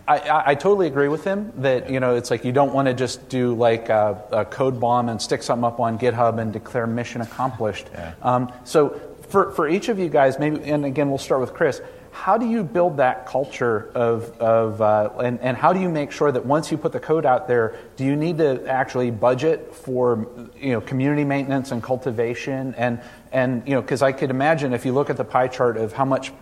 [0.07, 2.93] I, I, totally agree with him that you know it's like you don't want to
[2.93, 6.88] just do like a, a, code bomb and stick something up on GitHub and declare
[6.88, 7.88] mission accomplished.
[7.93, 8.13] Yeah.
[8.21, 11.81] Um, so for, for each of you guys, maybe and again we'll start with Chris
[12.12, 16.12] how do you build that culture of, of uh, and, and how do you make
[16.12, 19.74] sure that once you put the code out there, do you need to actually budget
[19.74, 20.28] for
[20.60, 22.76] you know, community maintenance and cultivation?
[22.76, 25.78] And, and you know, because I could imagine if you look at the pie chart
[25.78, 26.34] of how much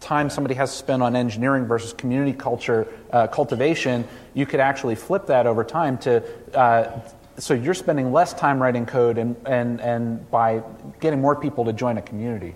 [0.00, 4.96] time somebody has to spend on engineering versus community culture uh, cultivation, you could actually
[4.96, 6.22] flip that over time to
[6.58, 7.00] uh,
[7.38, 10.62] so you're spending less time writing code and, and, and by
[11.00, 12.54] getting more people to join a community.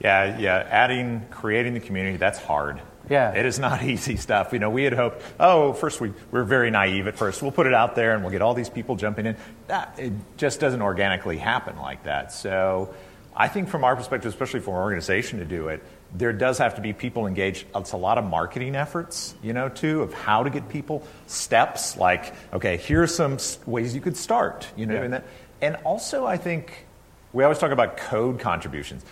[0.00, 0.66] Yeah, yeah.
[0.68, 2.80] Adding, creating the community, that's hard.
[3.08, 3.32] Yeah.
[3.32, 4.52] It is not easy stuff.
[4.52, 7.42] You know, we had hoped, oh, first we, we were very naive at first.
[7.42, 9.36] We'll put it out there and we'll get all these people jumping in.
[9.66, 12.32] That, it just doesn't organically happen like that.
[12.32, 12.94] So
[13.36, 15.82] I think from our perspective, especially for an organization to do it,
[16.12, 17.66] there does have to be people engaged.
[17.74, 21.96] It's a lot of marketing efforts, you know, too, of how to get people steps
[21.96, 25.02] like, okay, here are some ways you could start, you know, yeah.
[25.02, 25.24] and, that,
[25.60, 26.86] and also I think
[27.32, 29.04] we always talk about code contributions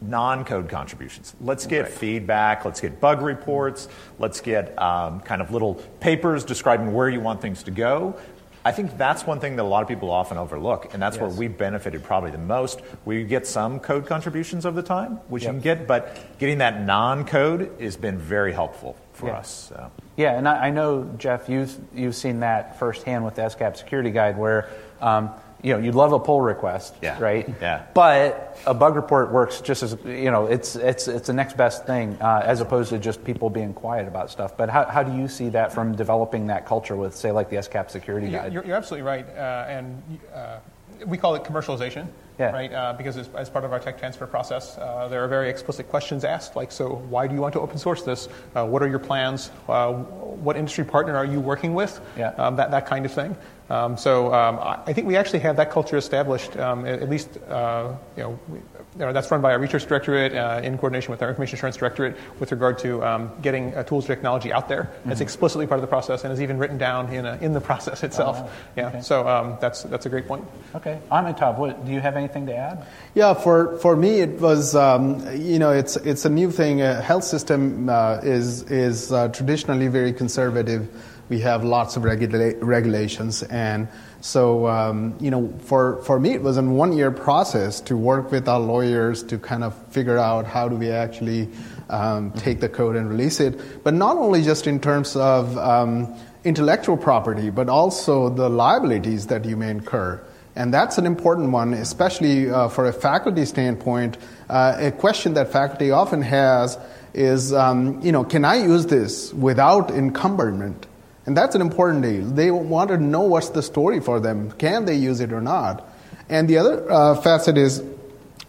[0.00, 1.34] non code contributions.
[1.40, 1.92] Let's get right.
[1.92, 7.20] feedback, let's get bug reports, let's get um, kind of little papers describing where you
[7.20, 8.18] want things to go.
[8.62, 11.22] I think that's one thing that a lot of people often overlook, and that's yes.
[11.22, 12.82] where we benefited probably the most.
[13.06, 15.54] We get some code contributions of the time, which yep.
[15.54, 19.38] you can get, but getting that non code has been very helpful for yeah.
[19.38, 19.70] us.
[19.70, 19.90] So.
[20.16, 24.10] Yeah, and I, I, know, Jeff, you've, you've seen that firsthand with the SCAP Security
[24.10, 24.68] Guide, where
[25.00, 25.30] um,
[25.62, 27.18] you know, you'd love a pull request, yeah.
[27.18, 27.48] right?
[27.60, 27.84] Yeah.
[27.94, 31.86] But a bug report works just as you know, it's it's it's the next best
[31.86, 34.56] thing uh, as opposed to just people being quiet about stuff.
[34.56, 37.56] But how how do you see that from developing that culture with, say, like the
[37.56, 38.52] SCAP security guide?
[38.52, 40.02] You're, you're absolutely right, uh, and
[40.34, 40.58] uh,
[41.06, 42.06] we call it commercialization,
[42.38, 42.50] yeah.
[42.50, 42.72] right?
[42.72, 45.88] Uh, because as, as, part of our tech transfer process, uh, there are very explicit
[45.88, 48.28] questions asked, like, so why do you want to open source this?
[48.54, 49.50] Uh, what are your plans?
[49.68, 52.00] Uh, what industry partner are you working with?
[52.16, 52.28] Yeah.
[52.30, 53.36] Um, that, that kind of thing.
[53.70, 57.38] Um, so um, I think we actually have that culture established, um, at, at, least,
[57.48, 58.64] uh, you know, we, you
[58.98, 62.16] know, that's run by our research directorate uh, in coordination with our information assurance directorate
[62.40, 64.82] with regard to um, getting uh, tools technology out there.
[64.82, 65.12] Mm-hmm.
[65.12, 67.60] It's explicitly part of the process and is even written down in, a, in the
[67.70, 68.38] process itself.
[68.40, 69.00] Oh, yeah, okay.
[69.02, 70.44] so um, that's, that's a great point.
[70.74, 70.98] Okay.
[71.12, 72.84] Amitabh, what, do you have anything to add?
[73.14, 76.82] Yeah, for, for me, it was, um, you know, it's, it's a new thing.
[76.82, 80.88] A health system uh, is, is uh, traditionally very conservative
[81.30, 83.42] we have lots of regula- regulations.
[83.44, 83.88] And
[84.20, 88.30] so, um, you know, for, for me, it was a one year process to work
[88.30, 91.48] with our lawyers to kind of figure out how do we actually
[91.88, 93.82] um, take the code and release it.
[93.82, 96.14] But not only just in terms of um,
[96.44, 100.20] intellectual property, but also the liabilities that you may incur.
[100.56, 104.18] And that's an important one, especially uh, for a faculty standpoint.
[104.48, 106.76] Uh, a question that faculty often has
[107.14, 110.86] is, um, you know, can I use this without encumberment?
[111.26, 112.24] And that's an important deal.
[112.24, 114.52] They want to know what's the story for them.
[114.52, 115.86] Can they use it or not?
[116.28, 117.82] And the other uh, facet is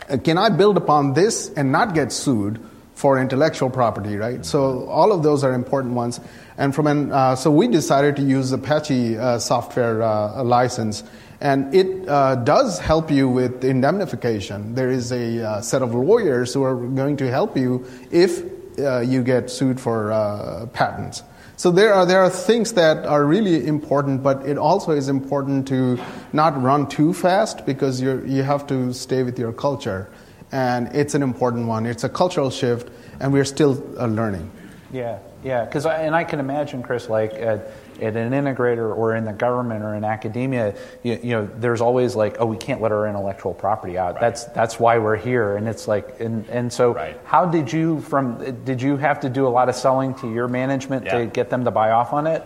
[0.09, 2.59] uh, can I build upon this and not get sued
[2.95, 4.45] for intellectual property, right?
[4.45, 6.19] So all of those are important ones.
[6.57, 11.03] And from an, uh, so we decided to use the Apache uh, software uh, license.
[11.39, 14.75] And it uh, does help you with indemnification.
[14.75, 18.43] There is a set of lawyers who are going to help you if
[18.77, 21.23] you get sued for patents.
[21.61, 25.67] So there are, there are things that are really important, but it also is important
[25.67, 25.99] to
[26.33, 30.09] not run too fast because you you have to stay with your culture.
[30.51, 31.85] And it's an important one.
[31.85, 34.49] It's a cultural shift, and we're still uh, learning.
[34.91, 35.65] Yeah, yeah.
[35.65, 37.59] Because and I can imagine, Chris, like uh,
[38.01, 42.15] at an integrator or in the government or in academia, you, you, know, there's always
[42.15, 44.13] like, oh, we can't let our intellectual property out.
[44.13, 44.21] Right.
[44.21, 45.57] That's that's why we're here.
[45.57, 47.19] And it's like, and and so, right.
[47.23, 48.63] how did you from?
[48.63, 51.19] Did you have to do a lot of selling to your management yeah.
[51.19, 52.43] to get them to buy off on it?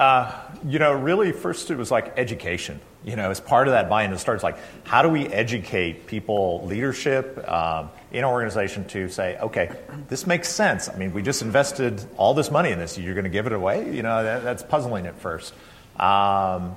[0.00, 0.32] Uh,
[0.66, 2.80] you know, really, first it was like education.
[3.04, 6.64] You know, as part of that buy-in, it starts like, how do we educate people,
[6.64, 9.70] leadership um, in our organization to say, okay,
[10.08, 10.88] this makes sense.
[10.88, 12.96] I mean, we just invested all this money in this.
[12.96, 13.94] You're going to give it away?
[13.94, 15.52] You know, that, that's puzzling at first.
[15.98, 16.76] Um,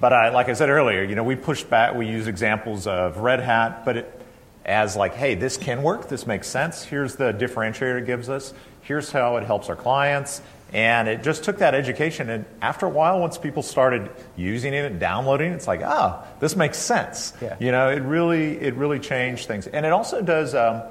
[0.00, 1.94] but I, like I said earlier, you know, we pushed back.
[1.94, 4.22] We use examples of Red Hat, but it,
[4.64, 6.08] as like, hey, this can work.
[6.08, 6.82] This makes sense.
[6.82, 8.54] Here's the differentiator it gives us.
[8.80, 10.40] Here's how it helps our clients.
[10.72, 12.30] And it just took that education.
[12.30, 16.24] And after a while, once people started using it and downloading it, it's like, ah,
[16.24, 17.34] oh, this makes sense.
[17.42, 17.56] Yeah.
[17.60, 19.66] You know, it really, it really changed things.
[19.66, 20.82] And it also does, um,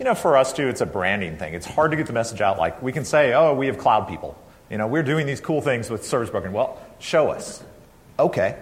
[0.00, 1.54] you know, for us too, it's a branding thing.
[1.54, 2.58] It's hard to get the message out.
[2.58, 4.36] Like we can say, oh, we have cloud people.
[4.68, 6.50] You know, we're doing these cool things with service broker.
[6.50, 7.62] Well, show us.
[8.18, 8.56] Okay,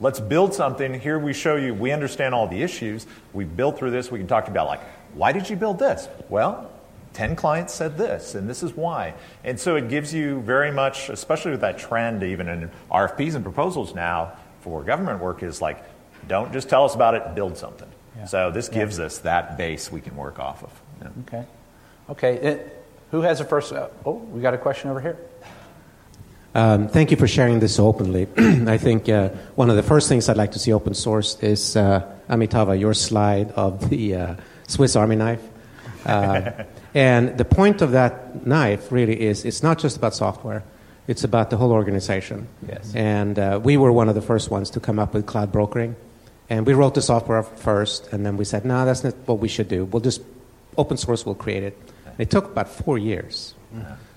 [0.00, 0.98] let's build something.
[0.98, 3.06] Here we show you, we understand all the issues.
[3.32, 4.10] We've built through this.
[4.10, 4.80] We can talk about like,
[5.14, 6.08] why did you build this?
[6.28, 6.70] Well,
[7.12, 9.14] 10 clients said this, and this is why.
[9.44, 13.44] And so it gives you very much, especially with that trend, even in RFPs and
[13.44, 15.84] proposals now for government work, is like,
[16.28, 17.88] don't just tell us about it, build something.
[18.16, 18.24] Yeah.
[18.26, 19.06] So this gives yeah.
[19.06, 20.82] us that base we can work off of.
[21.00, 21.08] Yeah.
[21.26, 21.46] Okay.
[22.10, 22.34] Okay.
[22.34, 23.72] It, who has a first?
[23.72, 25.18] Uh, oh, we got a question over here.
[26.54, 28.26] Um, thank you for sharing this openly.
[28.36, 31.76] I think uh, one of the first things I'd like to see open source is
[31.76, 34.34] uh, Amitabha, your slide of the uh,
[34.66, 35.42] Swiss Army knife.
[36.94, 40.62] And the point of that knife really is it's not just about software,
[41.08, 42.46] it's about the whole organization.
[42.68, 42.94] Yes.
[42.94, 45.96] And uh, we were one of the first ones to come up with cloud brokering.
[46.50, 49.48] And we wrote the software first, and then we said, no, that's not what we
[49.48, 49.86] should do.
[49.86, 50.20] We'll just
[50.76, 51.78] open source we'll create it.
[52.18, 53.54] It took about four years.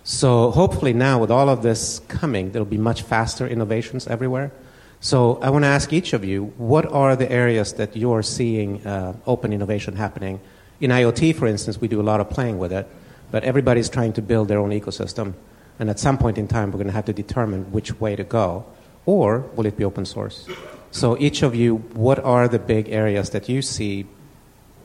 [0.03, 4.51] So hopefully now, with all of this coming, there'll be much faster innovations everywhere.
[4.99, 8.85] So I want to ask each of you, what are the areas that you're seeing
[8.85, 10.39] uh, open innovation happening?
[10.79, 12.87] In IoT, for instance, we do a lot of playing with it,
[13.31, 15.33] but everybody's trying to build their own ecosystem.
[15.79, 18.23] And at some point in time, we're going to have to determine which way to
[18.23, 18.65] go.
[19.05, 20.47] Or will it be open source?
[20.91, 24.05] So each of you, what are the big areas that you see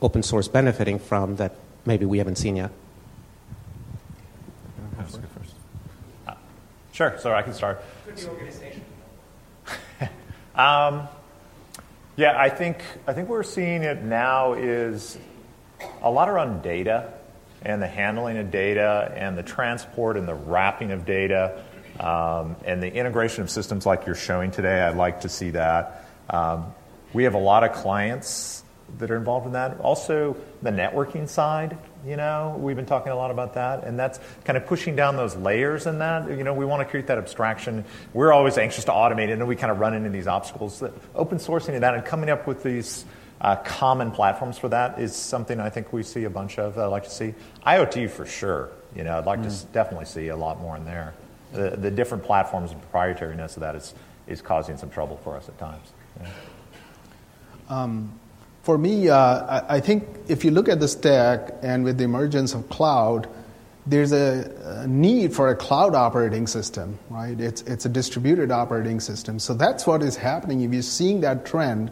[0.01, 2.71] open source benefiting from that maybe we haven't seen yet?
[6.91, 7.81] Sure, so I can start.
[10.55, 11.07] um,
[12.15, 15.17] yeah, I think I think we're seeing it now is
[16.01, 17.13] a lot around data
[17.61, 21.63] and the handling of data and the transport and the wrapping of data
[21.99, 24.81] um, and the integration of systems like you're showing today.
[24.81, 26.07] I'd like to see that.
[26.29, 26.73] Um,
[27.13, 28.63] we have a lot of clients
[28.97, 29.79] that are involved in that.
[29.79, 34.19] Also, the networking side you know, we've been talking a lot about that, and that's
[34.43, 36.29] kind of pushing down those layers in that.
[36.29, 37.85] You know, we want to create that abstraction.
[38.13, 40.83] We're always anxious to automate it, and we kind of run into these obstacles.
[41.13, 43.05] Open sourcing that and coming up with these
[43.41, 46.77] uh, common platforms for that is something I think we see a bunch of.
[46.77, 47.33] I'd like to see
[47.65, 48.69] IoT for sure.
[48.95, 49.59] You know, I'd like mm.
[49.59, 51.13] to definitely see a lot more in there.
[51.51, 53.93] The, the different platforms and proprietariness of that is
[54.27, 55.91] is causing some trouble for us at times.
[56.19, 56.29] Yeah.
[57.69, 58.11] Um,
[58.63, 62.53] for me, uh, I think if you look at the stack and with the emergence
[62.53, 63.27] of cloud,
[63.87, 67.39] there's a, a, need for a cloud operating system, right?
[67.39, 69.39] It's, it's a distributed operating system.
[69.39, 70.61] So that's what is happening.
[70.61, 71.89] If you're seeing that trend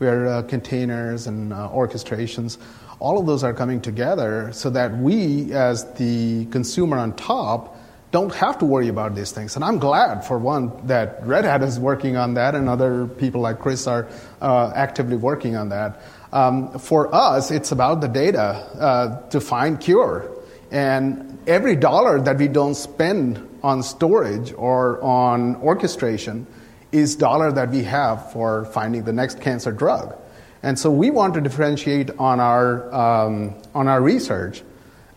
[0.00, 2.56] where uh, containers and uh, orchestrations,
[3.00, 7.76] all of those are coming together so that we, as the consumer on top,
[8.10, 9.56] don't have to worry about these things.
[9.56, 13.42] And I'm glad, for one, that Red Hat is working on that, and other people
[13.42, 14.08] like Chris are
[14.40, 16.00] uh, actively working on that.
[16.32, 20.30] Um, for us, it's about the data uh, to find cure.
[20.70, 26.46] And every dollar that we don't spend on storage or on orchestration
[26.92, 30.16] is dollar that we have for finding the next cancer drug.
[30.62, 34.62] And so we want to differentiate on our, um, on our research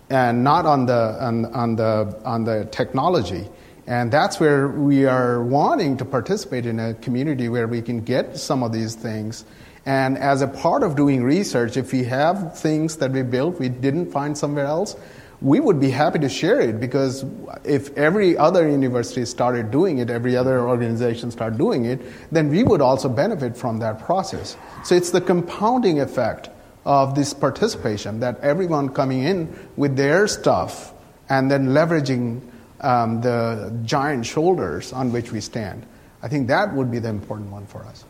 [0.10, 3.48] and not on the, on, on, the, on the technology.
[3.86, 8.38] And that's where we are wanting to participate in a community where we can get
[8.38, 9.44] some of these things.
[9.86, 13.68] And as a part of doing research, if we have things that we built we
[13.68, 14.96] didn't find somewhere else,
[15.44, 17.26] we would be happy to share it because
[17.66, 22.00] if every other university started doing it, every other organization started doing it,
[22.32, 24.56] then we would also benefit from that process.
[24.86, 26.50] So it's the compounding effect
[26.86, 30.94] of this participation that everyone coming in with their stuff
[31.28, 32.41] and then leveraging
[32.80, 35.86] um, the giant shoulders on which we stand.
[36.22, 38.06] I think that would be the important one for us.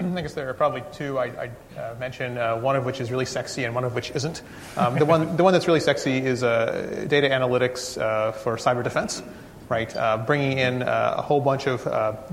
[0.00, 3.10] I guess there are probably two I, I uh, mention, uh, one of which is
[3.10, 4.40] really sexy and one of which isn't.
[4.76, 8.82] Um, the, one, the one that's really sexy is uh, data analytics uh, for cyber
[8.82, 9.22] defense,
[9.68, 9.94] right?
[9.94, 11.84] Uh, bringing in uh, a whole bunch of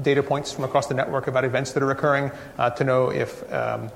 [0.01, 2.32] data points from across the network about events that are occurring
[2.78, 3.91] to know if um,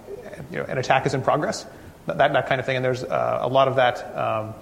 [0.52, 1.66] you know, an attack is in progress,
[2.08, 2.76] that, that kind of thing.
[2.76, 4.18] And there's a lot of that.
[4.18, 4.54] Um,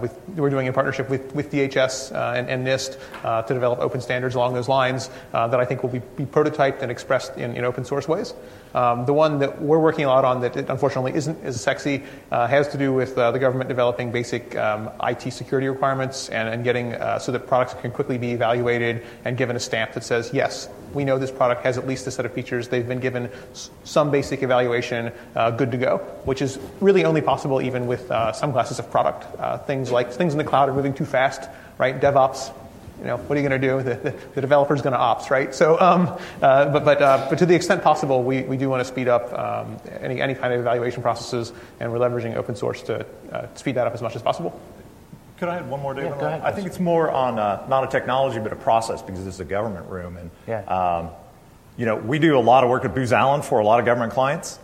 [0.00, 3.78] with, we're doing in partnership with, with DHS uh, and, and, NIST uh, to develop
[3.78, 7.36] open standards along those lines uh, that I think will be, be prototyped and expressed
[7.36, 8.34] in, in open source ways.
[8.74, 12.46] Um, the one that we're working a lot on that unfortunately isn't as sexy uh,
[12.46, 16.64] has to do with uh, the government developing basic um, IT security requirements and, and
[16.64, 20.68] getting so that products can quickly be evaluated and given a stamp that says, yes,
[20.98, 22.66] we know this product has at least a set of features.
[22.66, 23.30] They've been given
[23.84, 25.12] some basic evaluation,
[25.56, 29.24] good to go, which is really only possible even with some classes of product
[29.68, 32.00] things like things in the cloud are moving too fast, right?
[32.00, 32.52] DevOps,
[32.98, 33.78] you know, what are you going to do?
[33.88, 35.54] The, the, the developer's going to ops, right?
[35.54, 38.80] So, um, uh, but, but, uh, but to the extent possible, we, we do want
[38.80, 42.82] to speed up um, any, any kind of evaluation processes, and we're leveraging open source
[42.82, 44.58] to uh, speed that up as much as possible.
[45.38, 46.10] Could I add one more, David?
[46.10, 46.40] Yeah, go ahead.
[46.42, 49.40] I think it's more on uh, not a technology, but a process because this is
[49.40, 50.16] a government room.
[50.16, 50.62] And, yeah.
[50.64, 51.10] um,
[51.76, 53.86] you know, we do a lot of work at Booz Allen for a lot of
[53.86, 54.58] government clients.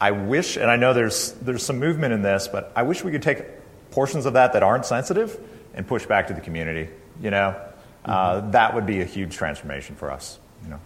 [0.00, 3.10] I wish, and I know there's, there's some movement in this, but I wish we
[3.10, 3.44] could take
[3.90, 5.38] portions of that that aren't sensitive
[5.74, 6.88] and push back to the community.
[7.20, 7.60] You know,
[8.04, 8.50] uh, mm-hmm.
[8.52, 10.38] that would be a huge transformation for us.
[10.62, 10.80] You know.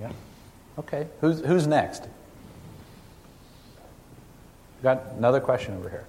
[0.00, 0.12] Yeah.
[0.78, 1.06] Okay.
[1.20, 2.08] Who's who's next?
[4.82, 6.04] Got another question over here.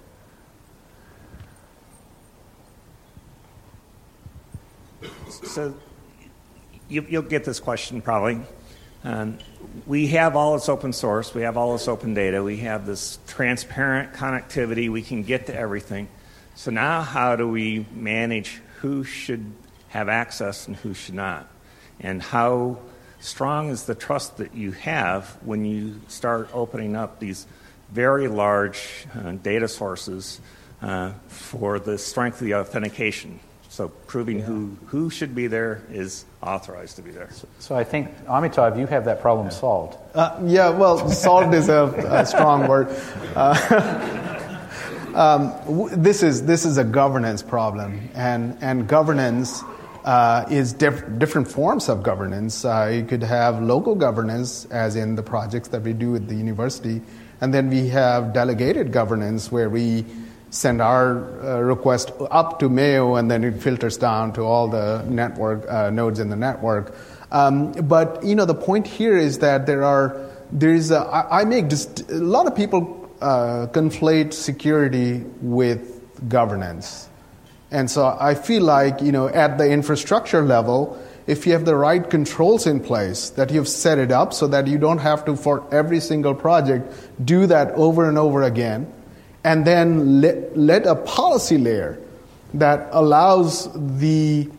[5.28, 5.74] So
[6.88, 8.40] you, will get this question probably.
[9.02, 9.38] Um,
[9.86, 13.18] we have all this open source, we have all this open data, we have this
[13.26, 16.08] transparent connectivity, we can get to everything.
[16.54, 19.52] So now, how do we manage who should
[19.88, 21.48] have access and who should not?
[22.00, 22.78] And how
[23.18, 27.46] strong is the trust that you have when you start opening up these
[27.90, 30.40] very large uh, data sources
[30.80, 33.40] uh, for the strength of the authentication.
[33.74, 34.44] So proving yeah.
[34.44, 37.28] who, who should be there is authorized to be there.
[37.32, 39.98] So, so I think, Amitav, you have that problem solved.
[40.14, 42.86] Uh, yeah, well, solved is a, a strong word.
[43.34, 44.54] Uh,
[45.16, 49.64] um, w- this, is, this is a governance problem, and, and governance
[50.04, 52.64] uh, is diff- different forms of governance.
[52.64, 56.36] Uh, you could have local governance, as in the projects that we do at the
[56.36, 57.02] university,
[57.40, 60.04] and then we have delegated governance where we
[60.54, 65.02] send our uh, request up to Mayo and then it filters down to all the
[65.08, 66.94] network uh, nodes in the network.
[67.32, 70.16] Um, but you know the point here is that there are
[70.52, 76.00] there is a, I, I make just a lot of people uh, conflate security with
[76.28, 77.08] governance,
[77.72, 81.00] and so I feel like you know at the infrastructure level.
[81.26, 84.66] If you have the right controls in place, that you've set it up so that
[84.66, 86.84] you don't have to, for every single project,
[87.24, 88.92] do that over and over again,
[89.44, 92.00] and then let, let a policy layer
[92.54, 93.68] that allows
[93.98, 94.50] the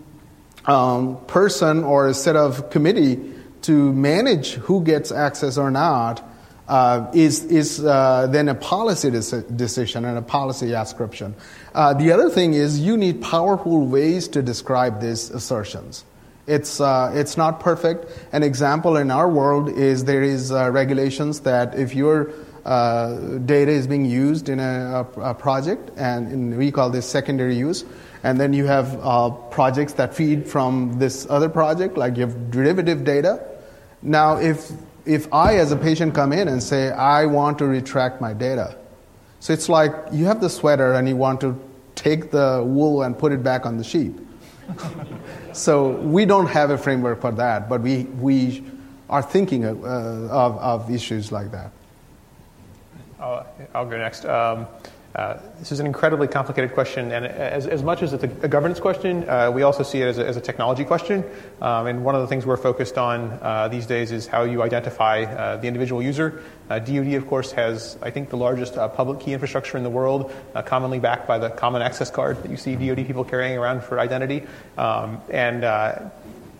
[0.65, 3.33] um, person or a set of committee
[3.63, 6.23] to manage who gets access or not
[6.67, 11.35] uh, is, is uh, then a policy decision and a policy ascription.
[11.73, 16.03] Uh, the other thing is you need powerful ways to describe these assertions.
[16.47, 18.05] It's, uh, it's not perfect.
[18.31, 22.31] An example in our world is there is uh, regulations that if you're
[22.65, 27.07] uh, data is being used in a, a, a project, and in, we call this
[27.07, 27.85] secondary use.
[28.23, 32.49] And then you have uh, projects that feed from this other project, like you have
[32.49, 33.45] derivative data.
[34.01, 34.71] Now, if
[35.05, 38.75] if I, as a patient, come in and say I want to retract my data,
[39.39, 41.59] so it's like you have the sweater and you want to
[41.93, 44.19] take the wool and put it back on the sheep.
[45.53, 48.63] so we don't have a framework for that, but we we
[49.07, 51.71] are thinking of, uh, of, of issues like that.
[53.19, 54.25] I'll, I'll go next.
[54.25, 54.67] Um,
[55.15, 58.49] uh, this is an incredibly complicated question, and as, as much as it's a, a
[58.49, 61.23] governance question, uh, we also see it as a, as a technology question.
[61.61, 64.61] Um, and one of the things we're focused on uh, these days is how you
[64.61, 66.43] identify uh, the individual user.
[66.67, 69.89] DoD, uh, of course, has, I think, the largest uh, public key infrastructure in the
[69.89, 70.33] world,
[70.65, 74.01] commonly backed by the common access card that you see DoD people carrying around for
[74.01, 74.43] identity.
[74.77, 75.61] Um, and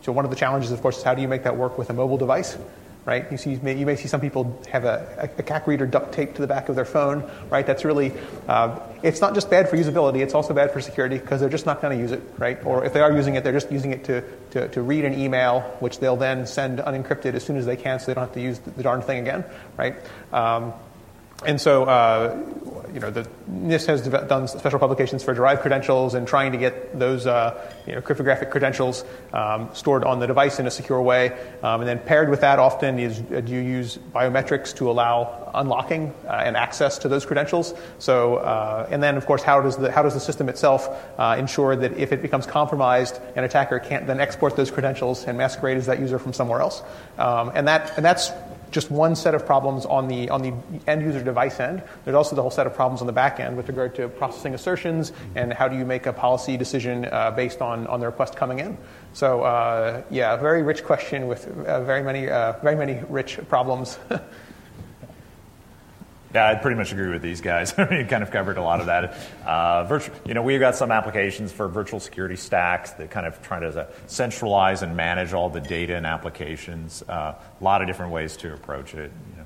[0.02, 1.90] so, one of the challenges, of course, is how do you make that work with
[1.90, 2.58] a mobile device?
[3.06, 3.32] Right?
[3.32, 6.42] You, see, you may see some people have a, a, CAC reader duct taped to
[6.42, 7.66] the back of their phone, right?
[7.66, 8.12] That's really,
[8.48, 11.68] uh, it's not just bad for usability, it's also bad for security because they're just
[11.68, 12.58] not going to use it, right?
[12.66, 15.14] Or if they are using it, they're just using it to, to, to, read an
[15.20, 18.34] email, which they'll then send unencrypted as soon as they can so they don't have
[18.34, 19.46] to use the, the darn thing again,
[19.78, 19.96] right?
[20.34, 20.74] Um,
[21.44, 22.38] and so, uh,
[22.94, 26.98] you know, the NIST has done special publications for derived credentials and trying to get
[26.98, 31.32] those, uh, you know, cryptographic credentials um, stored on the device in a secure way.
[31.62, 35.52] Um, and then paired with that, often is uh, do you use biometrics to allow
[35.56, 37.74] unlocking uh, and access to those credentials.
[38.00, 41.36] So, uh, and then of course, how does the how does the system itself uh,
[41.38, 45.78] ensure that if it becomes compromised, an attacker can't then export those credentials and masquerade
[45.78, 46.82] as that user from somewhere else.
[47.18, 48.32] Um, and that and that's
[48.76, 50.54] just one set of problems on the, on the
[50.86, 51.82] end user device end.
[52.04, 54.54] There's also the whole set of problems on the back end with regard to processing
[54.54, 58.36] assertions and how do you make a policy decision uh, based on, on the request
[58.36, 58.78] coming in.
[59.14, 63.98] So, uh, yeah, very rich question with uh, very, many, uh, very many rich problems.
[66.36, 67.74] Yeah, I pretty much agree with these guys.
[67.78, 69.16] you kind of covered a lot of that.
[69.46, 73.42] Uh, virtual, you know, we've got some applications for virtual security stacks that kind of
[73.42, 77.02] try to centralize and manage all the data and applications.
[77.08, 79.14] Uh, a lot of different ways to approach it.
[79.30, 79.38] You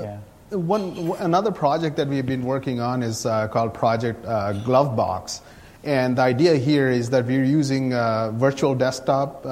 [0.00, 0.02] know.
[0.02, 0.18] Yeah.
[0.50, 5.42] Uh, one another project that we've been working on is uh, called Project uh, Glovebox.
[5.84, 9.42] And the idea here is that we're using uh, virtual desktop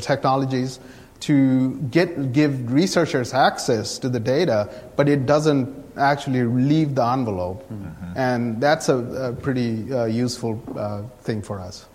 [0.00, 0.78] technologies
[1.20, 7.68] to get, give researchers access to the data, but it doesn't actually leave the envelope.
[7.70, 8.18] Mm-hmm.
[8.18, 11.86] And that's a, a pretty uh, useful uh, thing for us.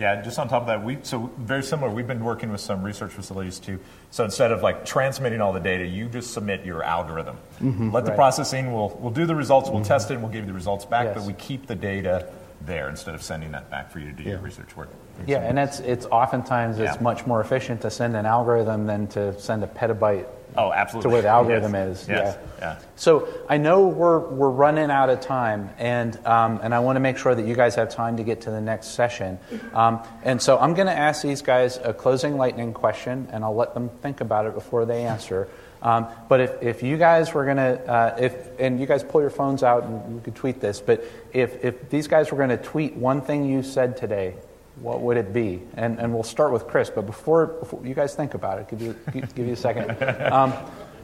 [0.00, 1.92] Yeah, just on top of that, we so very similar.
[1.92, 3.78] We've been working with some research facilities too.
[4.10, 7.36] So instead of like transmitting all the data, you just submit your algorithm.
[7.60, 8.16] Mm-hmm, Let the right.
[8.16, 8.72] processing.
[8.72, 9.68] We'll we'll do the results.
[9.68, 9.88] We'll mm-hmm.
[9.88, 10.14] test it.
[10.14, 11.04] and We'll give you the results back.
[11.04, 11.16] Yes.
[11.16, 12.32] But we keep the data
[12.62, 14.30] there instead of sending that back for you to do yeah.
[14.30, 14.88] your research work.
[15.26, 17.02] Yeah, and it's it's oftentimes it's yeah.
[17.02, 20.26] much more efficient to send an algorithm than to send a petabyte.
[20.56, 21.08] Oh, absolutely.
[21.08, 22.02] To where the algorithm yes.
[22.02, 22.08] is.
[22.08, 22.38] Yes.
[22.58, 22.58] Yeah.
[22.58, 22.78] yeah.
[22.96, 27.00] So I know we're we're running out of time, and um, and I want to
[27.00, 29.38] make sure that you guys have time to get to the next session.
[29.72, 33.54] Um, and so I'm going to ask these guys a closing lightning question, and I'll
[33.54, 35.48] let them think about it before they answer.
[35.82, 39.20] Um, but if, if you guys were going to, uh, if and you guys pull
[39.20, 42.50] your phones out and you could tweet this, but if, if these guys were going
[42.50, 44.34] to tweet one thing you said today,
[44.80, 45.60] what would it be?
[45.74, 48.80] And, and we'll start with Chris, but before, before you guys think about it, give
[48.80, 49.96] you, give you a second.
[50.30, 50.52] Um,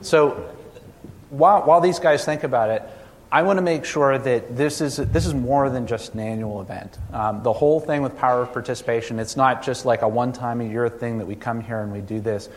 [0.03, 0.55] so
[1.31, 2.83] while, while these guys think about it,
[3.31, 6.61] I want to make sure that this is, this is more than just an annual
[6.61, 6.97] event.
[7.13, 10.61] Um, the whole thing with power of participation, it's not just like a one time
[10.61, 12.49] a year thing that we come here and we do this.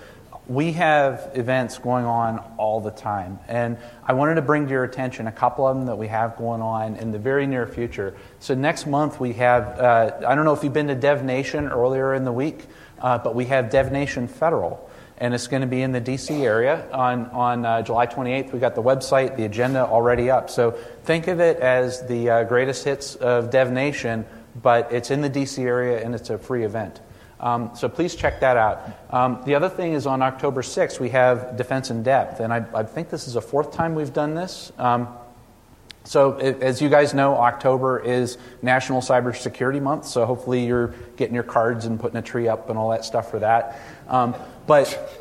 [0.49, 3.39] We have events going on all the time.
[3.47, 6.35] And I wanted to bring to your attention a couple of them that we have
[6.35, 8.17] going on in the very near future.
[8.39, 11.67] So, next month we have, uh, I don't know if you've been to Dev Nation
[11.67, 12.65] earlier in the week,
[12.99, 14.89] uh, but we have Dev Nation Federal
[15.19, 18.53] and it's going to be in the DC area on, on uh, July 28th.
[18.53, 20.49] We got the website, the agenda already up.
[20.49, 20.71] So
[21.03, 24.25] think of it as the uh, greatest hits of Dev Nation,
[24.61, 27.01] but it's in the DC area and it's a free event.
[27.39, 28.81] Um, so please check that out.
[29.11, 32.65] Um, the other thing is on October 6th, we have Defense in Depth, and I,
[32.73, 34.71] I think this is the fourth time we've done this.
[34.77, 35.07] Um,
[36.05, 41.43] so, as you guys know, October is National Cybersecurity Month, so hopefully you're getting your
[41.43, 43.79] cards and putting a tree up and all that stuff for that.
[44.07, 44.33] Um,
[44.65, 45.19] but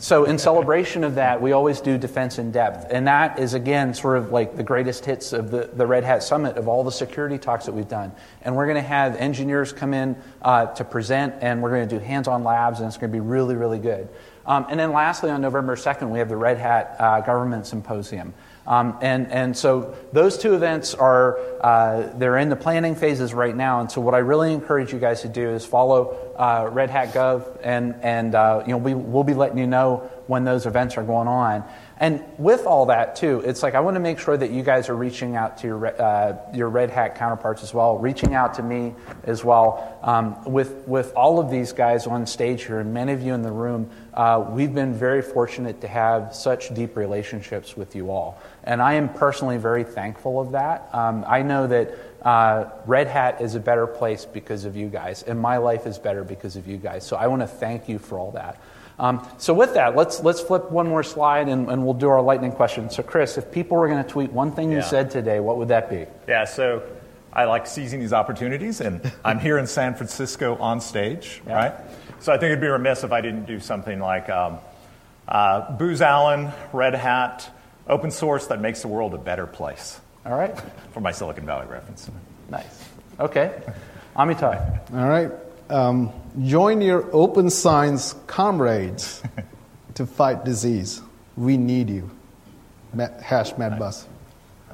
[0.00, 2.86] so in celebration of that, we always do defense in depth.
[2.90, 6.22] And that is, again, sort of like the greatest hits of the, the Red Hat
[6.22, 8.12] Summit of all the security talks that we've done.
[8.40, 11.98] And we're going to have engineers come in uh, to present, and we're going to
[11.98, 14.08] do hands on labs, and it's going to be really, really good.
[14.46, 18.32] Um, and then lastly, on November 2nd, we have the Red Hat uh, Government Symposium.
[18.66, 23.54] Um, and, and so those two events are, uh, they're in the planning phases right
[23.54, 23.80] now.
[23.80, 27.12] And so what I really encourage you guys to do is follow uh, Red Hat
[27.12, 30.96] Gov, and, and uh, you know, we, we'll be letting you know when those events
[30.96, 31.64] are going on.
[31.98, 34.90] And with all that, too, it's like I want to make sure that you guys
[34.90, 38.62] are reaching out to your, uh, your Red Hat counterparts as well, reaching out to
[38.62, 38.94] me
[39.24, 39.98] as well.
[40.02, 43.40] Um, with, with all of these guys on stage here, and many of you in
[43.40, 48.38] the room, uh, we've been very fortunate to have such deep relationships with you all.
[48.64, 50.90] And I am personally very thankful of that.
[50.92, 55.22] Um, I know that uh, Red Hat is a better place because of you guys,
[55.22, 57.06] and my life is better because of you guys.
[57.06, 58.60] So I want to thank you for all that.
[58.98, 62.22] Um, so with that, let's let's flip one more slide and, and, we'll do our
[62.22, 62.88] lightning question.
[62.88, 65.68] So Chris, if people were going to tweet one thing you said today, what would
[65.68, 66.06] that be?
[66.26, 66.44] Yeah.
[66.44, 66.82] So
[67.30, 71.54] I like seizing these opportunities, and I'm here in San Francisco on stage, yeah.
[71.54, 71.74] right?
[72.20, 74.58] So I think it'd be remiss if I didn't do something like um,
[75.28, 77.50] uh, Booz Allen, Red Hat,
[77.86, 80.00] open source that makes the world a better place.
[80.24, 80.58] All right.
[80.92, 82.10] For my Silicon Valley reference.
[82.50, 82.88] Nice.
[83.20, 83.60] Okay.
[84.16, 84.94] Amitai.
[84.94, 85.30] All right.
[85.68, 86.12] Um,
[86.44, 89.22] join your open science comrades
[89.94, 91.02] to fight disease.
[91.36, 92.10] We need you.
[93.20, 94.06] Hash Madbus.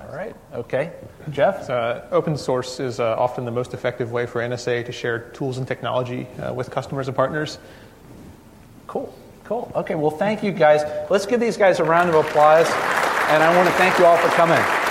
[0.00, 0.34] All right.
[0.52, 0.92] Okay.
[1.30, 1.68] Jeff?
[1.70, 5.58] Uh, open source is uh, often the most effective way for NSA to share tools
[5.58, 7.58] and technology uh, with customers and partners.
[8.86, 9.12] Cool.
[9.44, 9.72] Cool.
[9.74, 9.94] Okay.
[9.94, 10.82] Well, thank you guys.
[11.10, 12.66] Let's give these guys a round of applause.
[13.28, 14.81] And I want to thank you all for coming.